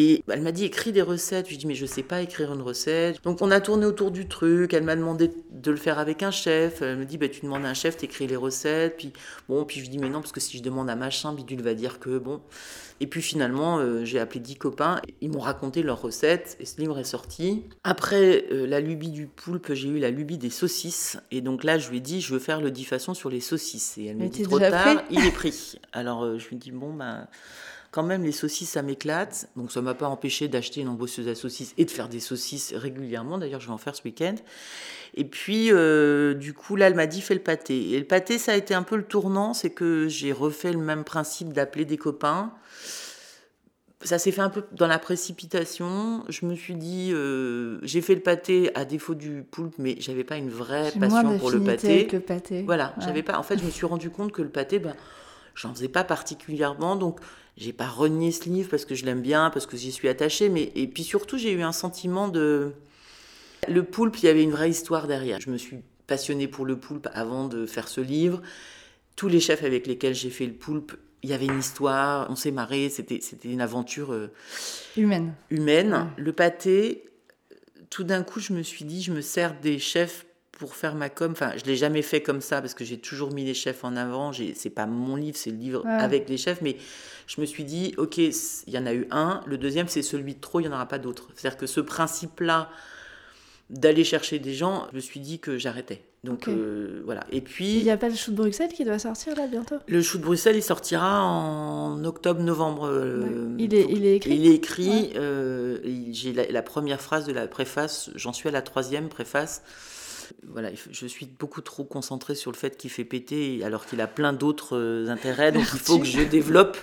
[0.00, 1.46] et elle m'a dit écris des recettes.
[1.46, 3.20] Je lui ai dit mais je sais pas écrire une recette.
[3.24, 4.72] Donc on a tourné autour du truc.
[4.72, 6.82] Elle m'a demandé de le faire avec un chef.
[6.82, 8.96] Elle me dit bah tu demandes à un chef, t'écris les recettes.
[8.96, 9.12] Puis
[9.48, 11.74] bon, puis je dis mais non parce que si je demande à machin, Bidule va
[11.74, 12.40] dire que bon.
[13.00, 15.00] Et puis finalement euh, j'ai appelé dix copains.
[15.20, 17.64] Ils m'ont raconté leurs recettes et ce livre est sorti.
[17.82, 21.16] Après euh, la lubie du poulpe, j'ai eu la lubie des saucisses.
[21.32, 23.40] Et donc là je lui ai dit je veux faire le 10 façons sur les
[23.40, 23.98] saucisses.
[23.98, 25.80] Et elle m'a Mais dit trop tard, il est pris.
[25.92, 27.26] Alors euh, je lui dis bon ben
[27.98, 31.34] quand même les saucisses ça m'éclate donc ça m'a pas empêché d'acheter une embosseuse à
[31.34, 34.36] saucisses et de faire des saucisses régulièrement d'ailleurs je vais en faire ce week-end
[35.16, 38.38] et puis euh, du coup là elle m'a dit fais le pâté et le pâté
[38.38, 41.84] ça a été un peu le tournant c'est que j'ai refait le même principe d'appeler
[41.84, 42.52] des copains
[44.02, 46.22] ça s'est fait un peu dans la précipitation.
[46.28, 50.22] Je me suis dit, euh, j'ai fait le pâté à défaut du poulpe, mais j'avais
[50.22, 51.90] pas une vraie passion pour le pâté.
[51.90, 52.62] avec le pâté.
[52.62, 53.04] Voilà, Ouais.
[53.04, 53.36] j'avais pas.
[53.40, 54.94] En fait, je me suis rendu compte que le pâté, ben,
[55.56, 57.18] j'en faisais pas particulièrement, donc
[57.58, 60.48] j'ai pas renié ce livre parce que je l'aime bien, parce que j'y suis attachée,
[60.48, 62.72] mais et puis surtout j'ai eu un sentiment de
[63.68, 65.40] le poulpe, il y avait une vraie histoire derrière.
[65.40, 68.40] Je me suis passionnée pour le poulpe avant de faire ce livre.
[69.16, 72.36] Tous les chefs avec lesquels j'ai fait le poulpe, il y avait une histoire, on
[72.36, 74.30] s'est marré, c'était c'était une aventure euh,
[74.96, 75.34] Humaine.
[75.50, 75.92] humaine.
[75.92, 76.22] Ouais.
[76.22, 77.04] Le pâté,
[77.90, 80.26] tout d'un coup, je me suis dit, je me sers des chefs
[80.58, 81.32] pour faire ma com.
[81.32, 83.96] Enfin, je l'ai jamais fait comme ça parce que j'ai toujours mis les chefs en
[83.96, 84.32] avant.
[84.54, 85.90] C'est pas mon livre, c'est le livre Ouais.
[85.92, 86.60] avec les chefs.
[86.62, 86.76] Mais
[87.26, 88.32] je me suis dit, ok, il
[88.66, 89.40] y en a eu un.
[89.46, 91.28] Le deuxième, c'est celui de trop, il n'y en aura pas d'autre.
[91.36, 92.68] C'est-à-dire que ce principe-là
[93.70, 96.02] d'aller chercher des gens, je me suis dit que j'arrêtais.
[96.24, 97.24] Donc euh, voilà.
[97.30, 99.76] Et Il puis, n'y a pas le chou de Bruxelles qui doit sortir là bientôt?
[99.86, 102.86] Le chou de Bruxelles, il sortira en octobre-novembre.
[102.86, 104.34] euh, il, est, il est écrit?
[104.34, 105.78] il est écrit, euh,
[106.10, 109.62] j'ai la, la première phrase de la préface, j'en suis à la troisième préface.
[110.46, 114.06] Voilà, je suis beaucoup trop concentrée sur le fait qu'il fait péter alors qu'il a
[114.06, 116.76] plein d'autres euh, intérêts, donc il faut que je développe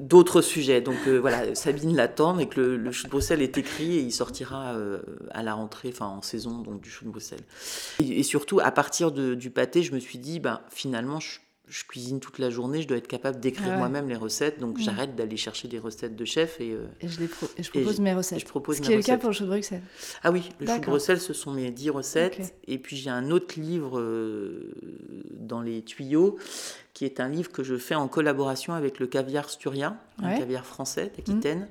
[0.00, 0.80] d'autres sujets.
[0.80, 4.00] Donc euh, voilà, Sabine l'attend, mais que le, le chou de Bruxelles est écrit et
[4.00, 7.44] il sortira euh, à la rentrée, enfin en saison donc du chou de Bruxelles.
[8.00, 11.38] Et, et surtout, à partir de- du pâté, je me suis dit, ben, finalement, je,
[11.68, 14.78] je cuisine toute la journée, je dois être capable d'écrire Ah moi-même les recettes, donc
[14.78, 17.70] j'arrête d'aller chercher des recettes de chef et, euh, Et je, les pro- et je
[17.70, 18.38] propose mes et recettes.
[18.40, 19.82] je propose Ce qui est le cas pour le chou de Bruxelles.
[20.22, 20.86] Ah oui, le chou de.
[20.86, 22.54] Bruxelles, ce sont mes 10 recettes.
[22.66, 24.72] Et puis j'ai un autre livre euh,
[25.32, 26.36] dans les tuyaux,
[26.94, 30.38] qui est un livre que je fais en collaboration avec le caviar Sturia, un Ouais.
[30.38, 31.68] Caviar français d'Aquitaine,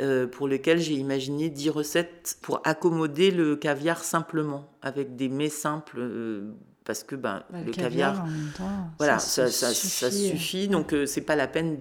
[0.00, 5.48] euh, pour lequel j'ai imaginé 10 recettes pour accommoder le caviar simplement, avec des mets
[5.50, 6.00] simples,
[6.86, 8.22] parce que ben, Bah, le, caviar...
[8.22, 10.30] en même temps, Voilà, ça, ça, ça, ça suffit.
[10.38, 10.68] suffit.
[10.68, 11.76] Donc, euh, c'est pas la peine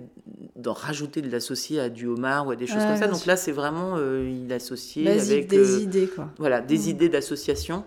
[0.56, 3.08] d'en rajouter, de l'associer à du homard ou à des choses comme ça.
[3.08, 6.30] Donc là, c'est vraiment, euh, il associe avec des euh, idées, quoi.
[6.38, 6.89] voilà, des Mm.
[6.89, 7.84] idées d'association.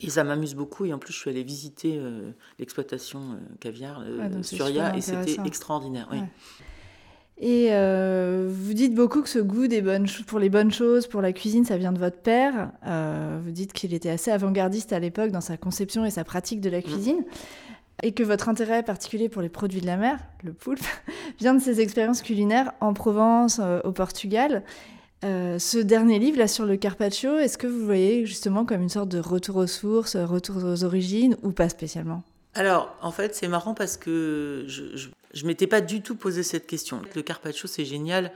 [0.00, 0.84] Et ça m'amuse beaucoup.
[0.84, 5.00] Et en plus, je suis allée visiter euh, l'exploitation euh, caviar euh, Ah, super et
[5.00, 6.08] c'était extraordinaire.
[6.12, 6.18] oui.
[7.38, 11.08] Et euh, vous dites beaucoup que ce goût des bonnes cho- pour les bonnes choses,
[11.08, 12.70] pour la cuisine, ça vient de votre père.
[12.86, 16.60] Euh, vous dites qu'il était assez avant-gardiste à l'époque dans sa conception et sa pratique
[16.60, 17.24] de la cuisine.
[18.02, 20.84] Et que votre intérêt particulier pour les produits de la mer, le poulpe,
[21.40, 24.62] vient de ses expériences culinaires en Provence, euh, au Portugal.
[25.22, 29.08] Ce dernier livre, là, sur le carpaccio, est-ce que vous voyez justement comme une sorte
[29.08, 32.22] de retour aux sources, retour aux origines, ou pas spécialement?
[32.54, 36.66] Alors, en fait, c'est marrant parce que je, je m'étais pas du tout posé cette
[36.66, 37.02] question.
[37.14, 38.32] Le carpaccio, c'est génial.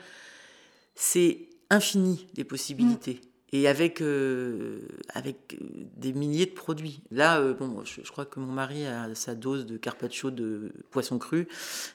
[0.95, 3.21] C'est infini, les possibilités.
[3.51, 4.81] Et avec, euh,
[5.15, 5.65] avec euh,
[5.97, 7.01] des milliers de produits.
[7.11, 10.71] Là, euh, bon, je, je crois que mon mari a sa dose de carpaccio de
[10.91, 11.49] poisson cru.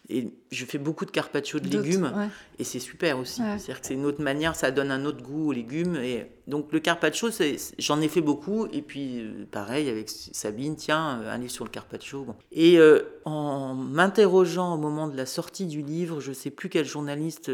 [0.10, 2.12] Et je fais beaucoup de carpaccio de légumes.
[2.16, 2.30] ouais.
[2.58, 3.42] Et c'est super aussi.
[3.42, 3.60] Ouais.
[3.60, 5.96] C'est-à-dire que c'est une autre manière, ça donne un autre goût aux légumes.
[5.98, 7.30] Et donc le carpaccio,
[7.78, 8.66] j'en ai fait beaucoup.
[8.74, 12.24] Et puis euh, pareil avec Sabine, tiens, un livre sur le carpaccio.
[12.24, 12.36] Bon.
[12.52, 12.80] Et
[13.26, 17.52] en m'interrogeant au moment de la sortie du livre, je sais plus quel journaliste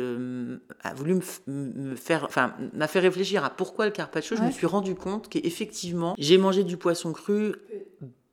[0.83, 4.35] a voulu me faire, enfin, m'a fait réfléchir à pourquoi le carpaccio.
[4.35, 4.53] Je me Ouais.
[4.53, 7.55] suis rendu compte qu'effectivement, j'ai mangé du poisson cru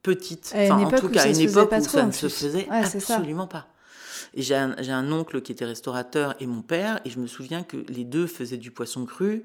[0.02, 0.52] petite.
[0.54, 3.66] Enfin, en tout cas, à une époque où ça ne se faisait Ouais, absolument pas.
[4.34, 7.78] Et j'ai un, oncle qui était restaurateur et mon père, et je me souviens que
[7.88, 9.44] les deux faisaient du poisson cru.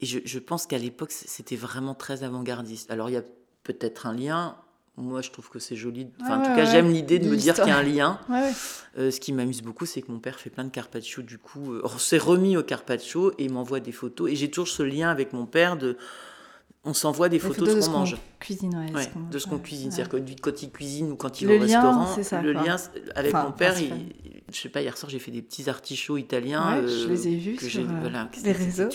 [0.00, 2.90] Et je, je pense qu'à l'époque, c'était vraiment très avant-gardiste.
[2.90, 3.22] Alors, il y a
[3.62, 4.56] peut-être un lien.
[4.98, 6.08] Moi, je trouve que c'est joli.
[6.22, 6.70] Enfin, en tout ouais, cas, ouais.
[6.70, 8.18] j'aime l'idée de me dire qu'il y a un lien.
[8.30, 8.52] Ouais, ouais.
[8.98, 11.22] Euh, ce qui m'amuse beaucoup, c'est que mon père fait plein de carpaccio.
[11.22, 14.30] Du coup, euh, on s'est remis au carpaccio et il m'envoie des photos.
[14.30, 15.98] Et j'ai toujours ce lien avec mon père de.
[16.88, 18.16] On s'envoie des photos, de ce qu'on mange.
[18.38, 19.90] Cuisine, ouais, de ce qu'on cuisine.
[19.90, 22.52] C'est-à-dire que quand il cuisine ou quand il Le va au lien, restaurant, ça, le
[22.52, 22.62] quoi.
[22.62, 22.76] lien
[23.16, 24.12] avec Enfin, mon père, il-
[24.52, 26.80] je sais pas, hier soir j'ai fait des petits artichauts italiens.
[26.80, 28.88] Ouais, je euh, les ai vus que sur euh, voilà, les réseaux.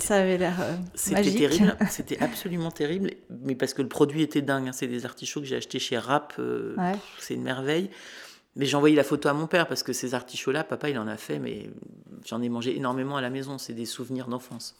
[0.00, 4.42] ça avait l'air euh, C'était terrible, c'était absolument terrible, mais parce que le produit était
[4.42, 4.68] dingue.
[4.68, 4.72] hein.
[4.74, 6.76] C'est des artichauts que j'ai achetés chez Rap, euh,
[7.18, 7.88] c'est une merveille.
[8.56, 11.06] Mais j'ai envoyé la photo à mon père parce que ces artichauts-là, papa il en
[11.06, 11.70] a fait, mais
[12.26, 13.56] j'en ai mangé énormément à la maison.
[13.56, 14.74] C'est des souvenirs d'enfance.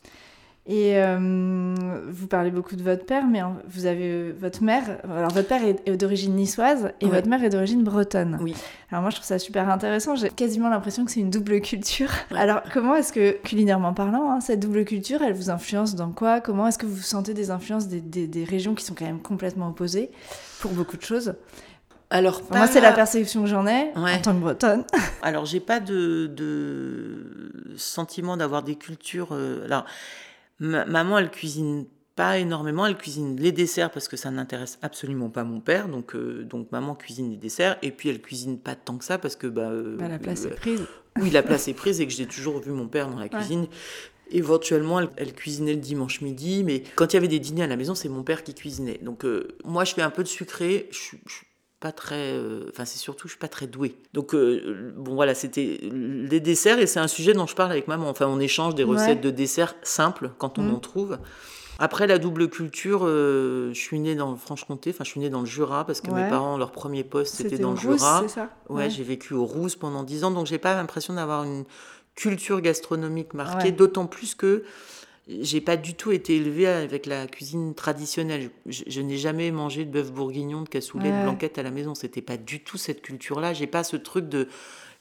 [0.70, 1.74] Et euh,
[2.10, 4.82] vous parlez beaucoup de votre père, mais vous avez euh, votre mère.
[5.04, 8.36] Alors votre père est, d'origine niçoise et votre mère est d'origine bretonne.
[8.42, 8.54] Oui.
[8.90, 10.14] Alors moi je trouve ça super intéressant.
[10.14, 12.10] J'ai quasiment l'impression que c'est une double culture.
[12.36, 16.42] Alors comment est-ce que culinairement parlant, hein, cette double culture, elle vous influence dans quoi?
[16.42, 19.22] Comment est-ce que vous sentez des influences des, des- des régions qui sont quand même
[19.22, 20.10] complètement opposées
[20.60, 21.32] pour beaucoup de choses?
[22.10, 24.84] Alors, Enfin, Moi c'est la perception que j'en ai en tant que bretonne.
[25.22, 27.24] Alors, j'ai pas de, de
[27.76, 29.28] sentiment d'avoir des cultures.
[29.32, 29.84] euh, alors,
[30.58, 32.84] ma- maman, elle cuisine pas énormément.
[32.86, 35.88] Elle cuisine les desserts parce que ça n'intéresse absolument pas mon père.
[35.88, 37.78] Donc, euh, donc maman cuisine les desserts.
[37.82, 39.46] Et puis, elle cuisine pas tant que ça parce que.
[39.46, 40.80] Bah, euh, Bah, la place euh, est prise.
[41.20, 43.66] Oui, la place est prise et que j'ai toujours vu mon père dans la cuisine.
[44.30, 47.66] Éventuellement, elle, elle cuisinait le dimanche midi, mais quand il y avait des dîners à
[47.66, 48.98] la maison, c'est mon père qui cuisinait.
[49.02, 50.88] Donc, euh, moi, je fais un peu de sucré.
[50.92, 51.16] Je
[51.80, 52.32] pas très.
[52.32, 53.94] euh, Enfin, c'est surtout, je suis pas très douée.
[54.14, 57.88] Donc, euh, bon, voilà, c'était les desserts et c'est un sujet dont je parle avec
[57.88, 58.08] maman.
[58.08, 58.92] Enfin, on échange des Ouais.
[58.98, 60.74] recettes de desserts simples quand on Mm.
[60.74, 61.18] en trouve.
[61.80, 65.30] Après la double culture, euh, je suis née dans le Franche-Comté, enfin je suis née
[65.30, 66.24] dans le Jura parce que Ouais.
[66.24, 68.24] mes parents, leur premier poste, c'était dans le Rousse, Jura.
[68.26, 71.64] ça Ouais, j'ai vécu au Rousse pendant 10 ans, donc j'ai pas l'impression d'avoir une
[72.16, 73.72] culture gastronomique marquée, Ouais.
[73.72, 74.64] d'autant plus que
[75.28, 78.50] j'ai pas du tout été élevée avec la cuisine traditionnelle.
[78.66, 81.18] Je, je n'ai jamais mangé de bœuf bourguignon, de cassoulet, Ouais.
[81.18, 81.94] de blanquette à la maison.
[81.94, 83.52] C'était pas du tout cette culture-là.
[83.52, 84.48] J'ai pas ce truc de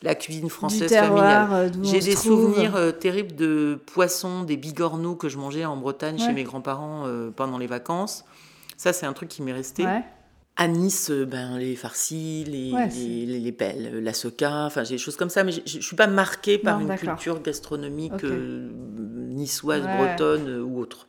[0.04, 1.72] la cuisine française terroir, familiale.
[1.76, 2.52] euh, J'ai des trouve.
[2.52, 6.26] souvenirs euh, terribles de poissons, des bigorneaux que je mangeais en Bretagne Ouais.
[6.28, 8.26] chez mes grands-parents euh, pendant les vacances.
[8.76, 9.86] Ça, c'est un truc qui m'est resté.
[9.86, 10.04] Ouais.
[10.60, 14.66] À Nice, euh, ben, les farcis, les, Ouais, les, les, les pelles, euh, la soca,
[14.66, 16.96] enfin j'ai des choses comme ça, mais je ne suis pas marquée par Non, une
[16.98, 18.68] culture gastronomique euh,
[19.30, 19.96] niçoise, Ouais.
[19.98, 21.08] bretonne euh, ou autre.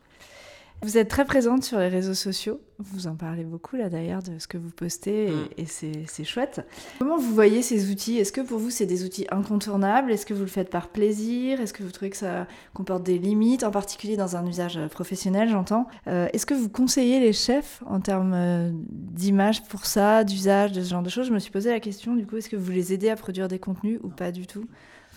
[0.82, 2.60] Vous êtes très présente sur les réseaux sociaux.
[2.78, 5.66] Vous en parlez beaucoup là d'ailleurs de ce que vous postez et, mm.
[6.06, 6.64] c'est chouette.
[7.00, 8.18] Comment vous voyez ces outils?
[8.18, 10.12] Est-ce que pour vous c'est des outils incontournables?
[10.12, 11.60] Est-ce que vous le faites par plaisir?
[11.60, 15.48] Est-ce que vous trouvez que ça comporte des limites, en particulier dans un usage professionnel,
[15.48, 15.88] j'entends?
[16.06, 20.80] Euh, Est-ce que vous conseillez les chefs en termes euh, d'image pour ça, d'usage, de
[20.80, 21.26] ce genre de choses?
[21.26, 23.48] Je me suis posé la question du coup, est-ce que vous les aidez à produire
[23.48, 24.66] des contenus ou pas du tout?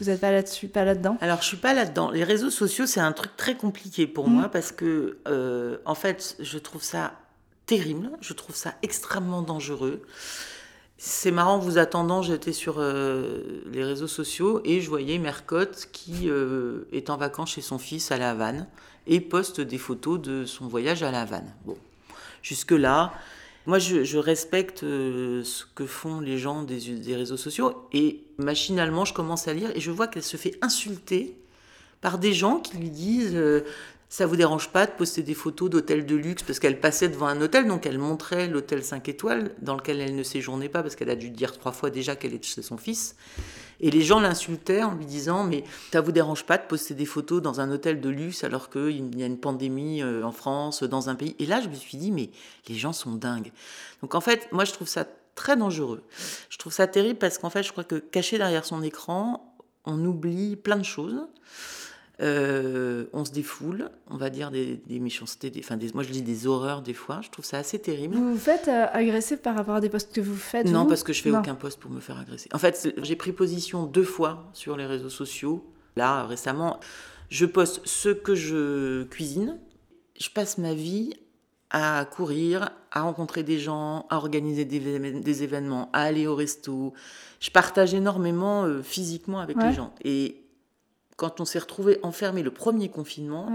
[0.01, 2.09] Vous n'êtes pas là-dessus, pas là-dedans Alors, je suis pas là-dedans.
[2.09, 4.33] Les réseaux sociaux, c'est un truc très compliqué pour mmh.
[4.33, 7.13] moi parce que, euh, en fait, je trouve ça
[7.67, 8.09] terrible.
[8.19, 10.01] Je trouve ça extrêmement dangereux.
[10.97, 16.29] C'est marrant, vous attendant, j'étais sur euh, les réseaux sociaux et je voyais Mercotte qui
[16.29, 18.67] euh, est en vacances chez son fils à La Havane
[19.07, 21.53] et poste des photos de son voyage à La Havane.
[21.65, 21.77] Bon,
[22.41, 23.13] jusque-là,
[23.67, 29.13] moi, je, respecte euh, ce que font les gens des, réseaux sociaux et machinalement, je
[29.13, 31.37] commence à lire et je vois qu'elle se fait insulter
[32.01, 33.63] par des gens qui lui disent euh,
[34.11, 37.27] ça vous dérange pas de poster des photos d'hôtels de luxe parce qu'elle passait devant
[37.27, 40.97] un hôtel, donc elle montrait l'hôtel 5 étoiles dans lequel elle ne séjournait pas parce
[40.97, 43.15] qu'elle a dû dire trois fois déjà qu'elle était chez son fils.
[43.79, 47.05] Et les gens l'insultaient en lui disant Mais ça vous dérange pas de poster des
[47.05, 50.83] photos dans un hôtel de luxe alors qu'il y a une pandémie euh, en France,
[50.83, 51.37] dans un pays?
[51.39, 52.31] Et là, je me suis dit Mais
[52.67, 53.53] les gens sont dingues.
[54.01, 56.03] Donc en fait, moi, je trouve ça très dangereux.
[56.49, 60.03] Je trouve ça terrible parce qu'en fait, je crois que caché derrière son écran, on
[60.03, 61.15] oublie plein de choses.
[62.21, 66.21] Euh, on se défoule, on va dire des, méchancetés, des, enfin des, moi je dis
[66.21, 68.15] des horreurs des fois, je trouve ça assez terrible.
[68.15, 71.01] Vous vous faites euh, agresser par rapport à des postes que vous faites Non, parce
[71.01, 72.47] que je fais aucun poste pour me faire agresser.
[72.53, 75.65] En fait, j'ai pris position deux fois sur les réseaux sociaux.
[75.95, 76.79] Là, récemment,
[77.29, 79.57] je poste ce que je cuisine.
[80.19, 81.15] Je passe ma vie
[81.71, 86.93] à courir, à rencontrer des gens, à organiser des, événements, à aller au resto.
[87.39, 89.93] Je partage énormément euh, physiquement avec les gens.
[90.03, 90.40] Et
[91.21, 93.51] quand on s'est retrouvé enfermé le premier confinement,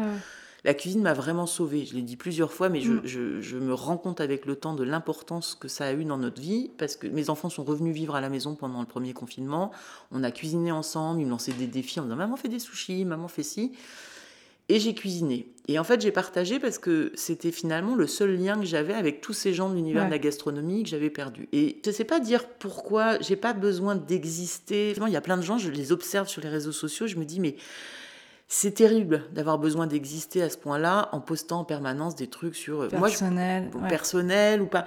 [0.62, 1.84] la cuisine m'a vraiment sauvée.
[1.84, 3.00] Je l'ai dit plusieurs fois, mais mm.
[3.04, 6.40] je, me rends compte avec le temps de l'importance que ça a eu dans notre
[6.40, 9.72] vie, parce que mes enfants sont revenus vivre à la maison pendant le premier confinement.
[10.12, 13.04] On a cuisiné ensemble, ils me lançaient des défis en disant Maman fait des sushis,
[13.04, 13.72] maman fait ci.
[14.68, 15.52] Et j'ai cuisiné.
[15.68, 19.20] Et en fait, j'ai partagé parce que c'était finalement le seul lien que j'avais avec
[19.20, 21.48] tous ces gens de l'univers de la gastronomie que j'avais perdu.
[21.52, 24.94] Et je ne sais pas dire pourquoi, j'ai pas besoin d'exister.
[24.96, 27.24] Il y a plein de gens, je les observe sur les réseaux sociaux, je me
[27.24, 27.56] dis, mais
[28.48, 32.86] c'est terrible d'avoir besoin d'exister à ce point-là en postant en permanence des trucs sur.
[32.88, 33.70] Personnel.
[33.74, 34.86] Moi, personnel ou pas.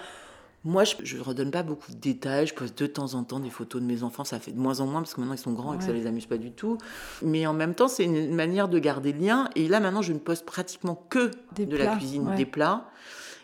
[0.65, 2.47] Moi, je ne redonne pas beaucoup de détails.
[2.47, 4.25] Je poste de temps en temps des photos de mes enfants.
[4.25, 5.93] Ça fait de moins en moins parce que maintenant ils sont grands et que ça
[5.93, 6.77] les amuse pas du tout.
[7.21, 9.49] Mais en même temps, c'est une manière de garder le lien.
[9.55, 12.89] Et là, maintenant, je ne poste pratiquement que de la cuisine, des plats.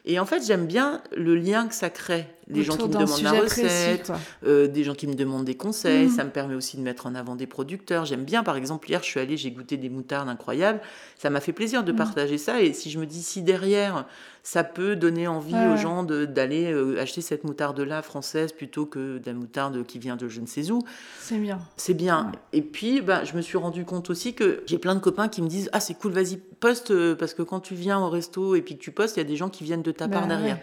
[0.05, 2.27] Et en fait, j'aime bien le lien que ça crée.
[2.47, 4.11] Des gens qui me demandent la recette,
[4.45, 6.07] euh, des gens qui me demandent des conseils.
[6.07, 6.09] Mm.
[6.11, 8.05] Ça me permet aussi de mettre en avant des producteurs.
[8.05, 10.79] J'aime bien, par exemple, hier, je suis allée, j'ai goûté des moutardes incroyables.
[11.17, 11.95] Ça m'a fait plaisir de mm.
[11.95, 12.61] partager ça.
[12.61, 14.05] Et si je me dis, si derrière,
[14.43, 19.23] ça peut donner envie aux gens d'aller euh, acheter cette moutarde-là française plutôt que de
[19.25, 20.83] la moutarde qui vient de je ne sais où.
[21.19, 21.59] C'est bien.
[21.77, 22.31] C'est bien.
[22.53, 25.41] Et puis, bah, je me suis rendu compte aussi que j'ai plein de copains qui
[25.41, 28.53] me disent Ah, c'est cool, vas-y, poste, euh, parce que quand tu viens au resto
[28.53, 30.19] et puis que tu postes, il y a des gens qui viennent de ta bah
[30.19, 30.59] part derrière.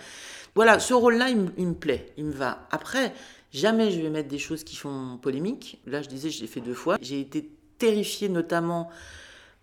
[0.55, 2.67] Voilà, ce rôle-là, il, me plaît, il me va.
[2.71, 3.15] Après,
[3.53, 5.81] jamais je vais mettre des choses qui font polémique.
[5.87, 6.99] Là, je disais, je l'ai fait deux fois.
[7.01, 8.91] J'ai été terrifiée notamment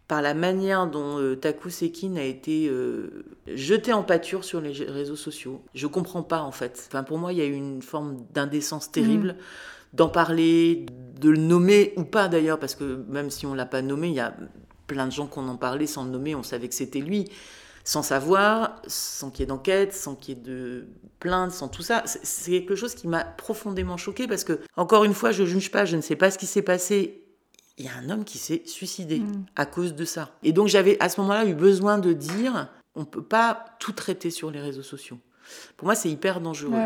[0.08, 4.72] par la manière dont euh, Taku Sekin a été euh, jeté en pâture sur les
[4.72, 5.62] réseaux sociaux.
[5.76, 6.84] Je comprends pas en fait.
[6.88, 9.34] Enfin, pour moi, il y a eu une forme d'indécence terrible.
[9.34, 9.36] Mm.
[9.92, 10.86] D'en parler,
[11.20, 14.14] de le nommer ou pas d'ailleurs, parce que même si on l'a pas nommé, il
[14.14, 14.36] y a
[14.86, 17.26] plein de gens qu'on en parlait sans le nommer, on savait que c'était lui
[17.90, 20.86] sans savoir, sans qu'il y ait d'enquête, sans qu'il y ait de
[21.20, 22.04] plainte, sans tout ça.
[22.06, 25.72] C'est quelque chose qui m'a profondément choqué parce que, encore une fois, je ne juge
[25.72, 27.24] pas, je ne sais pas ce qui s'est passé.
[27.80, 29.46] Il y a un homme qui s'est suicidé mm.
[29.56, 30.36] à cause de ça.
[30.44, 33.94] Et donc j'avais à ce moment-là eu besoin de dire, on ne peut pas tout
[33.94, 35.18] traiter sur les réseaux sociaux.
[35.76, 36.78] Pour moi, c'est hyper dangereux.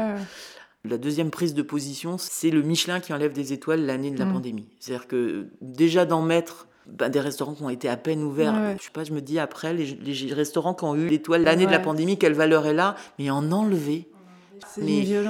[0.85, 4.25] La deuxième prise de position, c'est le Michelin qui enlève des étoiles l'année de la
[4.25, 4.31] mm.
[4.31, 4.69] pandémie.
[4.79, 8.55] C'est-à-dire que déjà d'en mettre bah, des restaurants qui ont été à peine ouverts.
[8.77, 11.71] Je sais pas, je me dis après, les, restaurants qui ont eu l'étoile l'année de
[11.71, 12.95] la pandémie, quelle valeur est là?
[13.19, 14.07] Mais en enlever.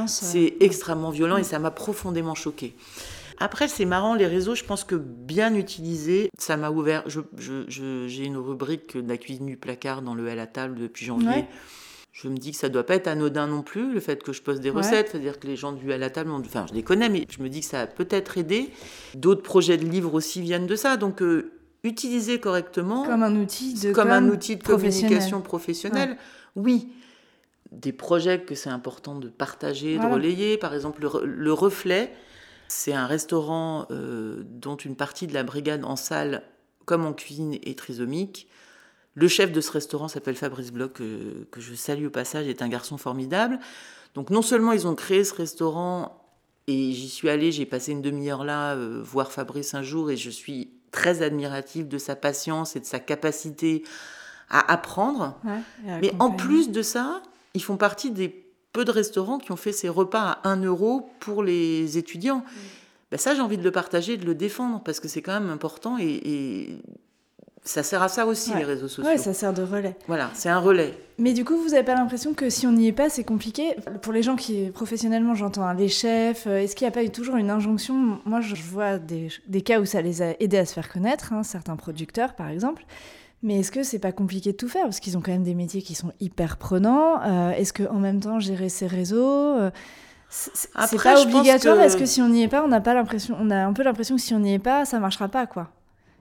[0.07, 2.75] C'est extrêmement violent et ça m'a profondément choqué.
[3.39, 7.03] Après, c'est marrant, les réseaux, je pense que bien utilisés, ça m'a ouvert.
[7.07, 11.05] J'ai je, une rubrique de la cuisine du placard dans le L à table depuis
[11.05, 11.45] janvier
[12.13, 14.41] je me dis que ça doit pas être anodin non plus, le fait que je
[14.43, 17.09] poste des recettes, c'est-à-dire que les gens du à la table, enfin je les connais,
[17.09, 18.69] mais je me dis que ça a peut-être aidé.
[19.15, 21.51] D'autres projets de livres aussi viennent de ça, donc euh,
[21.83, 26.17] utiliser correctement comme un outil de comme un outil de communication professionnelle,
[26.55, 26.87] oui.
[27.71, 32.13] Des projets que c'est important de partager, de relayer, par exemple le, Reflet,
[32.67, 36.43] c'est un restaurant euh, dont une partie de la brigade en salle,
[36.85, 38.47] comme en cuisine, est trisomique
[39.15, 42.61] Le chef de ce restaurant s'appelle Fabrice Bloch, que, que je salue au passage, est
[42.61, 43.59] un garçon formidable.
[44.15, 46.23] Donc non seulement ils ont créé ce restaurant
[46.67, 50.17] et j'y suis allée, j'ai passé une demi-heure là, euh, voir Fabrice un jour, et
[50.17, 53.83] je suis très admirative de sa patience et de sa capacité
[54.49, 55.37] à apprendre.
[55.83, 57.21] Mais en plus de ça,
[57.53, 61.11] ils font partie des peu de restaurants qui ont fait ces repas à 1 euro
[61.19, 62.43] pour les étudiants.
[63.11, 65.51] Ben ça, j'ai envie de le partager, de le défendre, parce que c'est quand même
[65.51, 66.79] important et,
[67.63, 69.09] ça sert à ça aussi, les réseaux sociaux.
[69.11, 69.95] Oui, ça sert de relais.
[70.07, 70.93] Voilà, c'est un relais.
[71.17, 73.75] Mais du coup, vous n'avez pas l'impression que si on n'y est pas, c'est compliqué?
[74.01, 77.03] Pour les gens qui, professionnellement, j'entends hein, les chefs, euh, est-ce qu'il n'y a pas
[77.03, 78.19] eu toujours une injonction?
[78.25, 81.31] Moi, je vois des, des, cas où ça les a aidés à se faire connaître,
[81.31, 82.85] hein, certains producteurs, par exemple.
[83.43, 84.83] Mais est-ce que c'est pas compliqué de tout faire?
[84.83, 87.21] Parce qu'ils ont quand même des métiers qui sont hyper prenants.
[87.23, 89.71] Euh, est-ce qu'en même temps, gérer ces réseaux euh,
[90.29, 91.79] c'est pas obligatoire?
[91.79, 93.83] Est-ce que si on n'y est pas, on n'a pas l'impression, on a un peu
[93.83, 95.69] l'impression que si on n'y est pas, ça marchera pas, quoi?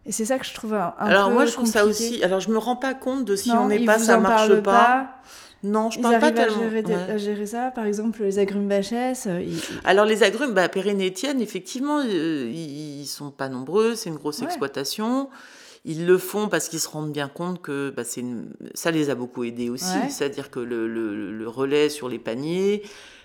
[0.05, 2.23] Et c'est ça que je trouve un, un alors moi, je trouve ça aussi.
[2.25, 5.23] Alors je me rends pas compte de si on n'est pas, ça marche pas.
[5.65, 6.57] Non, je parle pas tellement.
[6.57, 9.27] À gérer, à gérer ça, par exemple les agrumes bachès.
[9.27, 9.45] Euh,
[9.85, 14.43] alors les agrumes, bah, Perrine et Étienne, effectivement, ils, sont pas nombreux, c'est une grosse
[14.43, 15.29] exploitation.
[15.85, 18.03] Ils le font parce qu'ils se rendent bien compte que bah,
[18.75, 19.99] ça les a beaucoup aidés aussi.
[20.09, 22.83] C'est-à-dire que le, relais sur les paniers,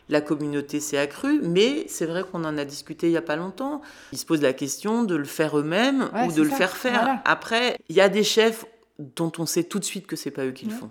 [0.09, 3.35] la communauté s'est accrue, mais c'est vrai qu'on en a discuté il n'y a pas
[3.35, 3.81] longtemps.
[4.11, 7.21] Ils se posent la question de le faire eux-mêmes ou de le faire faire.
[7.25, 8.65] Après, il y a des chefs
[8.99, 10.89] dont on sait tout de suite que c'est pas eux qui le font.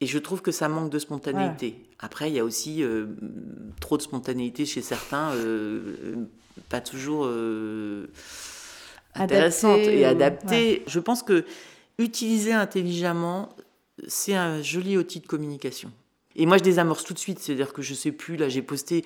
[0.00, 1.88] Et je trouve que ça manque de spontanéité.
[1.98, 3.06] Après, il y a aussi euh,
[3.80, 6.26] trop de spontanéité chez certains, euh,
[6.68, 7.24] pas toujours.
[7.26, 8.08] Euh,
[9.14, 10.82] intéressante et adaptée.
[10.86, 11.44] Je pense que
[11.98, 13.50] utiliser intelligemment,
[14.08, 15.92] c'est un joli outil de communication.
[16.36, 17.38] Et moi, je désamorce tout de suite.
[17.38, 19.04] C'est-à-dire que je sais plus, là, j'ai posté,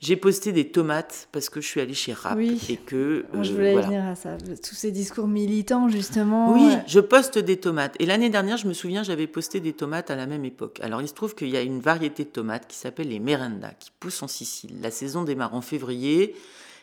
[0.00, 2.36] j'ai posté des tomates parce que je suis allée chez Rap.
[2.36, 2.60] Oui.
[2.68, 3.26] Et que.
[3.42, 4.36] je voulais euh, venir à ça.
[4.38, 6.52] Tous ces discours militants, justement.
[6.52, 7.96] Oui, je poste des tomates.
[7.98, 10.78] Et l'année dernière, je me souviens, j'avais posté des tomates à la même époque.
[10.82, 13.70] Alors, il se trouve qu'il y a une variété de tomates qui s'appelle les Merenda,
[13.78, 14.76] qui poussent en Sicile.
[14.80, 16.34] La saison démarre en février,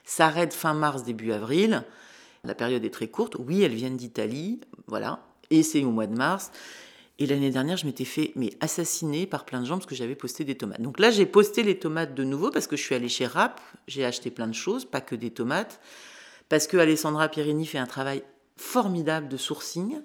[0.05, 1.83] s'arrête fin mars, début avril.
[2.43, 3.35] La période est très courte.
[3.39, 5.19] Oui, elles viennent d'Italie, voilà.
[5.49, 6.51] Et c'est au mois de mars.
[7.20, 10.15] Et l'année dernière, je m'étais fait mais assassiner par plein de gens parce que j'avais
[10.15, 10.82] posté des tomates.
[10.82, 13.59] Donc là, j'ai posté les tomates de nouveau parce que je suis allée chez Rap,
[13.88, 15.80] j'ai acheté plein de choses, pas que des tomates,
[16.47, 18.24] parce que Alessandra Pierini fait un travail
[18.55, 20.01] formidable de sourcing,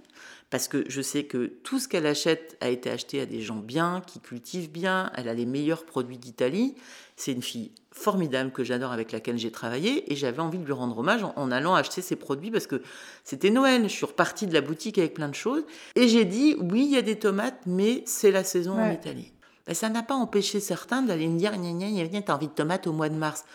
[0.52, 3.56] parce que je sais que tout ce qu'elle achète a été acheté à des gens
[3.56, 6.74] bien, qui cultivent bien, elle a les meilleurs produits d'Italie.
[7.16, 10.74] C'est une fille formidable que j'adore avec laquelle j'ai travaillé et j'avais envie de lui
[10.74, 12.82] rendre hommage en, allant acheter ses produits parce que
[13.24, 13.84] c'était Noël.
[13.84, 15.64] Je suis repartie de la boutique avec plein de choses
[15.96, 19.32] et j'ai dit oui, il y a des tomates, mais c'est la saison en Italie.
[19.66, 22.52] Ben, ça n'a pas empêché certains d'aller me dire gna gna gna, t'as envie de
[22.52, 23.46] tomates au mois de mars.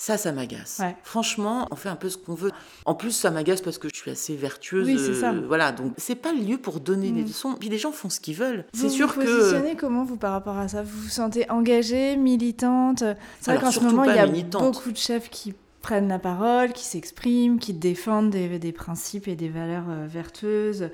[0.00, 0.80] Ça, ça m'agace.
[1.02, 2.52] Franchement, on fait un peu ce qu'on veut.
[2.86, 4.86] En plus, ça m'agace parce que je suis assez vertueuse.
[4.86, 5.30] Oui, c'est ça.
[5.30, 7.26] Euh, voilà, donc c'est pas le lieu pour donner des mm.
[7.26, 7.54] leçons.
[7.60, 8.64] Puis les gens font ce qu'ils veulent.
[8.72, 9.26] C'est sûr vous que.
[9.26, 10.82] Vous positionnez comment vous par rapport à ça?
[10.82, 13.04] Vous vous sentez engagée, militante?
[13.42, 16.72] C'est vrai qu'en ce moment, il y a beaucoup de chefs qui prennent la parole,
[16.72, 20.90] qui s'expriment, qui défendent des, principes et des valeurs euh, vertueuses,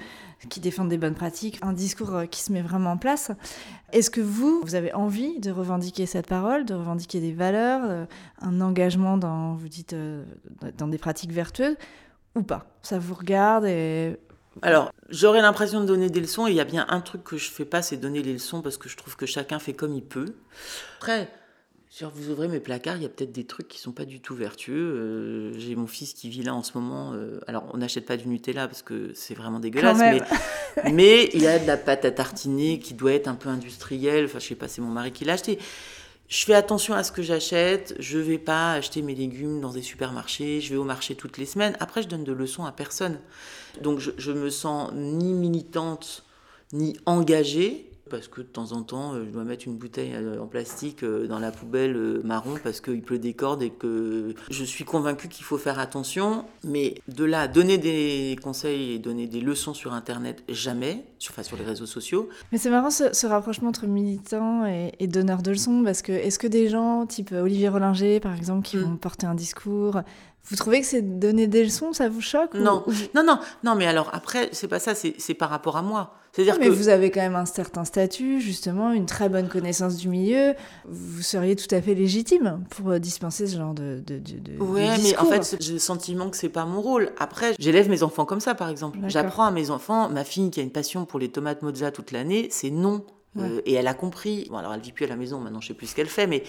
[0.49, 3.33] qui défendent des bonnes pratiques, un discours euh, qui se met vraiment en place.
[3.93, 8.07] Est-ce que vous, vous avez envie de revendiquer cette parole, de revendiquer des valeurs, euh,
[8.41, 9.95] un engagement dans, vous dites,
[10.79, 11.77] dans des pratiques vertueuses
[12.35, 12.67] ou pas?
[12.83, 14.19] Ça vous regarde et
[14.63, 17.37] alors, j'aurais l'impression de donner des leçons, et il y a bien un truc que
[17.37, 19.93] je fais pas, c'est donner les leçons, parce que je trouve que chacun fait comme
[19.93, 20.35] il peut.
[20.97, 21.29] Après,
[22.05, 24.35] vous ouvrez mes placards, il y a peut-être des trucs qui sont pas du tout
[24.35, 24.75] vertueux.
[24.75, 27.13] Euh, j'ai mon fils qui vit là en ce moment.
[27.15, 30.21] Euh, alors, on n'achète pas du Nutella parce que c'est vraiment dégueulasse, mais,
[30.93, 34.27] mais, il y a de la pâte à tartiner qui doit être un peu industrielle.
[34.27, 35.59] Enfin, je sais pas, c'est mon mari qui l'a acheté.
[36.29, 37.95] Je fais attention à ce que j'achète.
[37.99, 40.61] Je vais pas acheter mes légumes dans des supermarchés.
[40.61, 41.77] Je vais au marché toutes les semaines.
[41.81, 43.19] Après, je donne de leçons à personne.
[43.81, 46.25] Donc, je, je me sens ni militante
[46.73, 50.41] ni engagée parce que de temps en temps, euh, je dois mettre une bouteille euh,
[50.41, 54.65] en plastique euh, dans la poubelle marron parce qu'il pleut des cordes et que je
[54.65, 56.45] suis convaincue qu'il faut faire attention.
[56.65, 61.43] Mais de là, donner des conseils et donner des leçons sur Internet, jamais, sur, enfin,
[61.43, 62.29] sur les réseaux sociaux.
[62.53, 66.39] Mais c'est marrant ce, rapprochement entre militant et, et donneur de leçons parce que est-ce
[66.39, 68.83] que des gens, type Olivier Rollinger par exemple, qui mm.
[68.83, 70.01] vont porter un discours,
[70.49, 72.85] vous trouvez que c'est donner des leçons, ça vous choque Non,
[73.15, 76.15] non, non, non, mais alors après, c'est pas ça, c'est par rapport à moi.
[76.33, 80.09] C'est-à-dire mais vous avez quand même un certain statut, justement, une très bonne connaissance du
[80.09, 80.55] milieu.
[80.87, 84.83] Vous seriez tout à fait légitime pour euh, dispenser ce genre de, de, de, Oui,
[85.03, 87.11] mais en fait, j'ai le sentiment que c'est pas mon rôle.
[87.19, 88.99] Après, j'élève mes enfants comme ça, par exemple.
[89.07, 92.13] J'apprends à mes enfants, ma fille qui a une passion pour les tomates mozza toute
[92.13, 93.05] l'année, c'est non.
[93.39, 94.47] Euh, et elle a compris.
[94.51, 96.27] Bon, alors elle vit plus à la maison, maintenant je sais plus ce qu'elle fait,
[96.27, 96.43] mais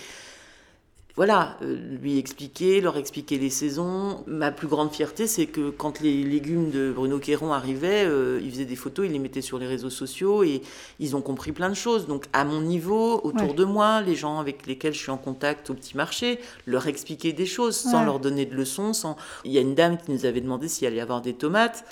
[1.18, 4.24] voilà, euh, lui expliquer, leur expliquer les saisons.
[4.28, 8.52] Ma plus grande fierté, c'est que quand les légumes de Bruno Quéron arrivaient, euh, il
[8.52, 10.62] faisait des photos, il les mettait sur les réseaux sociaux et
[11.00, 12.06] ils ont compris plein de choses.
[12.06, 15.72] Donc à mon niveau, autour de moi, les gens avec lesquels je suis en contact
[15.72, 18.94] au petit marché, leur expliquer des choses sans leur donner de leçons.
[18.94, 19.18] Sans...
[19.44, 21.84] Il y a une dame qui nous avait demandé s'il allait y avoir des tomates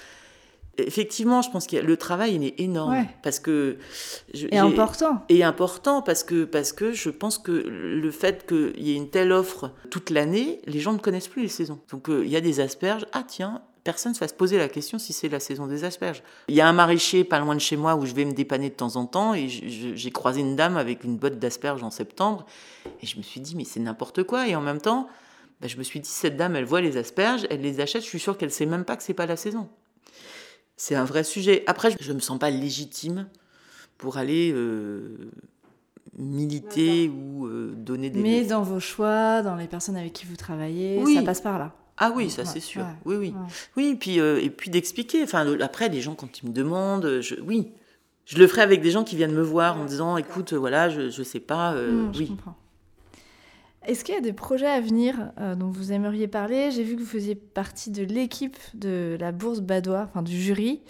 [0.78, 3.78] effectivement, je pense que le travail il est énorme parce que
[4.34, 8.92] et important et important parce que parce que je pense que le fait qu'il y
[8.92, 11.80] ait une telle offre toute l'année, les gens ne connaissent plus les saisons.
[11.92, 13.06] Donc euh, il y a des asperges.
[13.14, 16.24] Ah tiens, personne ne va se poser la question si c'est la saison des asperges.
[16.48, 18.70] Il y a un maraîcher pas loin de chez moi où je vais me dépanner
[18.70, 22.46] de temps en temps et j'ai croisé une dame avec une botte d'asperges en septembre
[23.02, 25.08] et je me suis dit mais c'est n'importe quoi et en même temps
[25.62, 28.08] ben, je me suis dit cette dame elle voit les asperges, elle les achète, je
[28.08, 29.70] suis sûre qu'elle sait même pas que c'est pas la saison
[30.78, 31.64] c'est un vrai sujet.
[31.68, 33.28] Après, je ne me sens pas légitime
[33.98, 35.32] pour aller euh,
[36.18, 38.22] militer ou euh, donner des...
[38.22, 41.74] Mais dans vos choix, dans les personnes avec qui vous travaillez, ça passe par là.
[41.98, 42.86] Ah oui, ça c'est sûr.
[43.06, 43.34] oui, oui.
[43.78, 45.24] Oui, et puis, euh, et puis d'expliquer.
[45.24, 47.72] Enfin, après, les gens, quand ils me demandent, je, oui,
[48.26, 51.04] je le ferai avec des gens qui viennent me voir en disant, écoute, voilà, je
[51.04, 51.74] ne sais pas.
[51.74, 52.36] Mmh, oui.
[53.88, 56.72] Est-ce qu'il y a des projets à venir euh, dont vous aimeriez parler?
[56.72, 60.82] J'ai vu que vous faisiez partie de l'équipe de la bourse Badois, enfin du jury,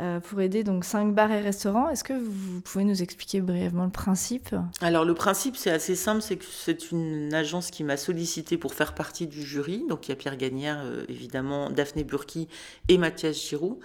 [0.00, 1.88] euh, pour aider donc 5 bars et restaurants.
[1.88, 4.54] Est-ce que vous pouvez nous expliquer brièvement le principe?
[4.80, 8.74] Alors le principe c'est assez simple, c'est que c'est une agence qui m'a sollicité pour
[8.74, 9.84] faire partie du jury.
[9.88, 12.48] Donc il y a Pierre Gagnère, euh, évidemment, Daphné Burki
[12.88, 13.78] et Mathias Giroux.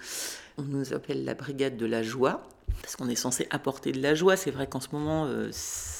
[0.56, 2.42] On nous appelle la brigade de la joie,
[2.82, 4.36] parce qu'on est censé apporter de la joie.
[4.36, 5.97] C'est vrai qu'en ce moment, c'est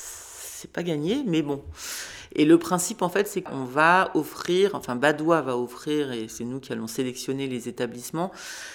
[0.66, 1.62] pas gagné, mais bon.
[2.34, 6.44] Et le principe, en fait, c'est qu'on va offrir, enfin, Badois va offrir, et c'est
[6.44, 8.32] nous qui allons sélectionner les établissements,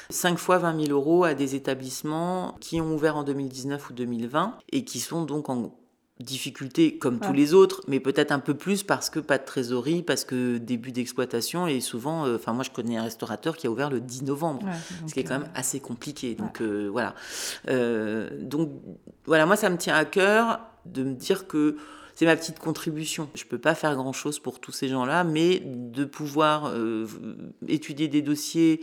[0.09, 4.57] 5 fois 20 000 euros à des établissements qui ont ouvert en 2019 ou 2020
[4.71, 5.75] et qui sont donc en
[6.19, 10.03] difficulté comme tous les autres, mais peut-être un peu plus parce que pas de trésorerie,
[10.03, 13.71] parce que début d'exploitation et souvent, euh, enfin moi je connais un restaurateur qui a
[13.71, 14.65] ouvert le 10 novembre,
[15.07, 16.36] ce qui est quand même assez compliqué.
[16.36, 17.15] Donc euh, voilà.
[17.67, 18.71] Euh, donc
[19.25, 21.77] voilà, moi ça me tient à cœur de me dire que
[22.15, 23.29] c'est ma petite contribution.
[23.36, 27.07] Je ne peux pas faire grand-chose pour tous ces gens-là, mais de pouvoir euh,
[27.67, 28.81] étudier des dossiers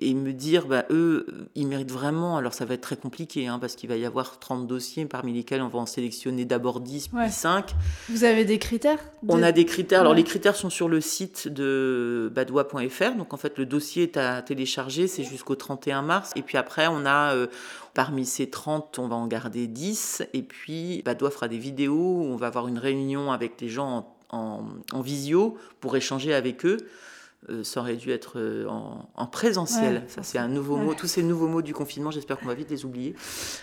[0.00, 2.36] et me dire, bah, eux, ils méritent vraiment.
[2.36, 5.32] Alors, ça va être très compliqué, hein, parce qu'il va y avoir 30 dossiers, parmi
[5.32, 7.74] lesquels on va en sélectionner d'abord 10, puis 5.
[8.08, 10.00] Vous avez des critères On a des critères.
[10.00, 13.14] Alors, les critères sont sur le site de badois.fr.
[13.16, 16.32] Donc, en fait, le dossier est à télécharger, c'est jusqu'au 31 mars.
[16.34, 17.46] Et puis après, on a, euh,
[17.94, 20.24] Parmi ces 30, on va en garder 10.
[20.32, 24.16] Et puis, Badois fera des vidéos où on va avoir une réunion avec les gens
[24.30, 24.64] en,
[25.00, 26.78] visio pour échanger avec eux.
[27.50, 30.02] Euh, ça aurait dû être euh, en, présentiel.
[30.08, 30.94] ça, c'est un nouveau mot.
[30.94, 33.14] Tous ces nouveaux mots du confinement, j'espère qu'on va vite les oublier.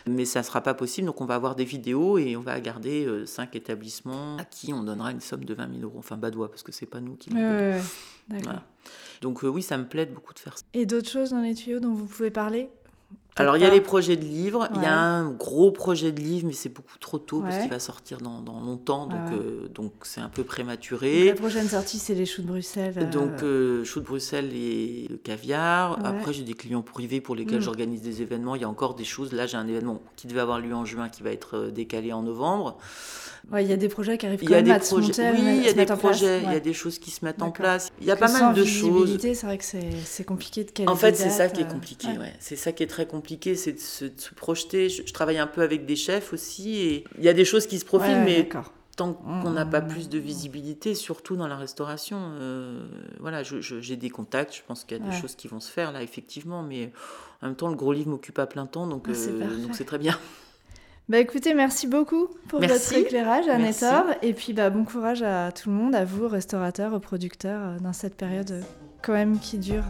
[0.07, 1.07] Mais ça ne sera pas possible.
[1.07, 4.71] Donc, on va avoir des vidéos et on va garder euh, cinq établissements à qui
[4.71, 5.99] on donnera une somme de 20 000 euros.
[5.99, 7.82] Enfin, Badois, parce que c'est pas nous qui l'avons
[9.21, 10.63] Donc, oui, ça me plaide beaucoup de faire ça.
[10.73, 12.69] Et d'autres choses dans les tuyaux dont vous pouvez parler?
[13.38, 14.67] Alors, il y a les projets de livres.
[14.75, 17.69] Il y a un gros projet de livre, mais c'est beaucoup trop tôt parce qu'il
[17.69, 19.07] va sortir dans, longtemps.
[19.07, 21.25] Donc, euh, donc c'est un peu prématuré.
[21.25, 22.95] la prochaine sortie, c'est les choux de Bruxelles.
[22.97, 23.09] Euh.
[23.09, 25.97] Donc, euh, choux de Bruxelles et le caviar.
[26.05, 27.63] Après, j'ai des clients privés pour lesquels mm.
[27.63, 28.55] j'organise des événements.
[28.55, 29.32] Il y a encore des choses.
[29.32, 32.23] Là, j'ai un événement qui devait avoir lieu en juin qui va être décalé en
[32.23, 32.77] novembre.
[33.60, 35.74] Il y a des projets qui arrivent quand même à projets, Oui, il y a
[35.74, 37.89] des projets, il y a des choses qui se mettent en place.
[38.00, 39.18] Il y a pas mal de choses.
[39.20, 39.66] C'est vrai que
[40.06, 42.08] c'est compliqué de En fait, c'est ça qui est compliqué.
[42.39, 44.89] C'est ça qui est très compliqué, c'est de, se, projeter.
[44.89, 47.80] Je, travaille un peu avec des chefs aussi, et il y a des choses qui
[47.80, 48.48] se profilent, mais
[48.96, 52.86] tant qu'on n'a pas plus de visibilité, surtout dans la restauration, euh,
[53.20, 55.92] voilà, j'ai des contacts, je pense qu'il y a des choses qui vont se faire
[55.92, 56.92] là, effectivement, mais
[57.42, 59.14] en même temps, le gros livre m'occupe à plein temps, donc euh,
[59.72, 60.18] c'est très bien.
[61.12, 64.05] Bah écoutez, merci beaucoup pour votre éclairage, Annetor.
[64.22, 67.80] Et puis bah, bon courage à tout le monde, à vous, restaurateurs, aux producteurs, euh,
[67.80, 68.64] dans cette période
[69.01, 69.84] quand même qui dure.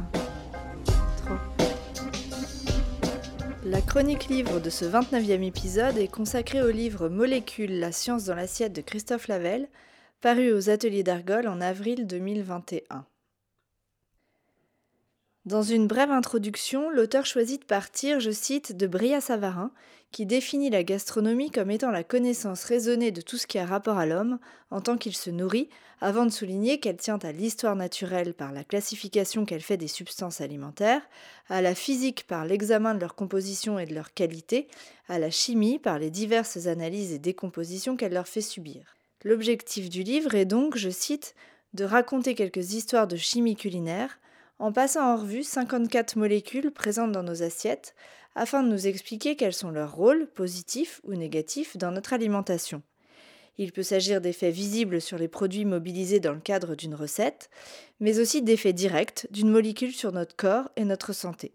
[3.63, 8.33] La chronique livre de ce 29e épisode est consacrée au livre Molécules, la science dans
[8.33, 9.67] l'assiette de Christophe Lavelle,
[10.21, 13.05] paru aux ateliers d'Argol en avril 2021.
[15.45, 19.71] Dans une brève introduction, l'auteur choisit de partir, je cite, de Bria Savarin,
[20.11, 23.97] qui définit la gastronomie comme étant la connaissance raisonnée de tout ce qui a rapport
[23.97, 24.39] à l'homme
[24.69, 25.69] en tant qu'il se nourrit,
[26.01, 30.41] avant de souligner qu'elle tient à l'histoire naturelle par la classification qu'elle fait des substances
[30.41, 31.01] alimentaires,
[31.47, 34.67] à la physique par l'examen de leur composition et de leur qualité,
[35.07, 38.97] à la chimie par les diverses analyses et décompositions qu'elle leur fait subir.
[39.23, 41.35] L'objectif du livre est donc, je cite,
[41.73, 44.19] de raconter quelques histoires de chimie culinaire,
[44.57, 47.95] en passant en revue 54 molécules présentes dans nos assiettes,
[48.35, 52.81] afin de nous expliquer quels sont leurs rôles, positifs ou négatifs, dans notre alimentation.
[53.57, 57.49] Il peut s'agir d'effets visibles sur les produits mobilisés dans le cadre d'une recette,
[57.99, 61.53] mais aussi d'effets directs d'une molécule sur notre corps et notre santé.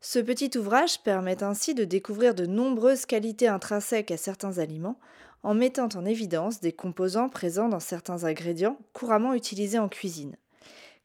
[0.00, 4.98] Ce petit ouvrage permet ainsi de découvrir de nombreuses qualités intrinsèques à certains aliments
[5.42, 10.36] en mettant en évidence des composants présents dans certains ingrédients couramment utilisés en cuisine.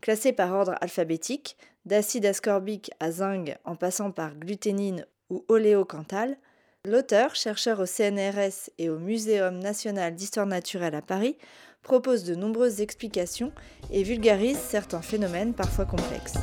[0.02, 6.38] Classé par ordre alphabétique, d'acide ascorbique à zinc en passant par gluténine ou oléocanthal,
[6.86, 11.38] L'auteur, chercheur au CNRS et au Muséum national d'histoire naturelle à Paris,
[11.84, 13.52] propose de nombreuses explications
[13.92, 16.38] et vulgarise certains phénomènes parfois complexes.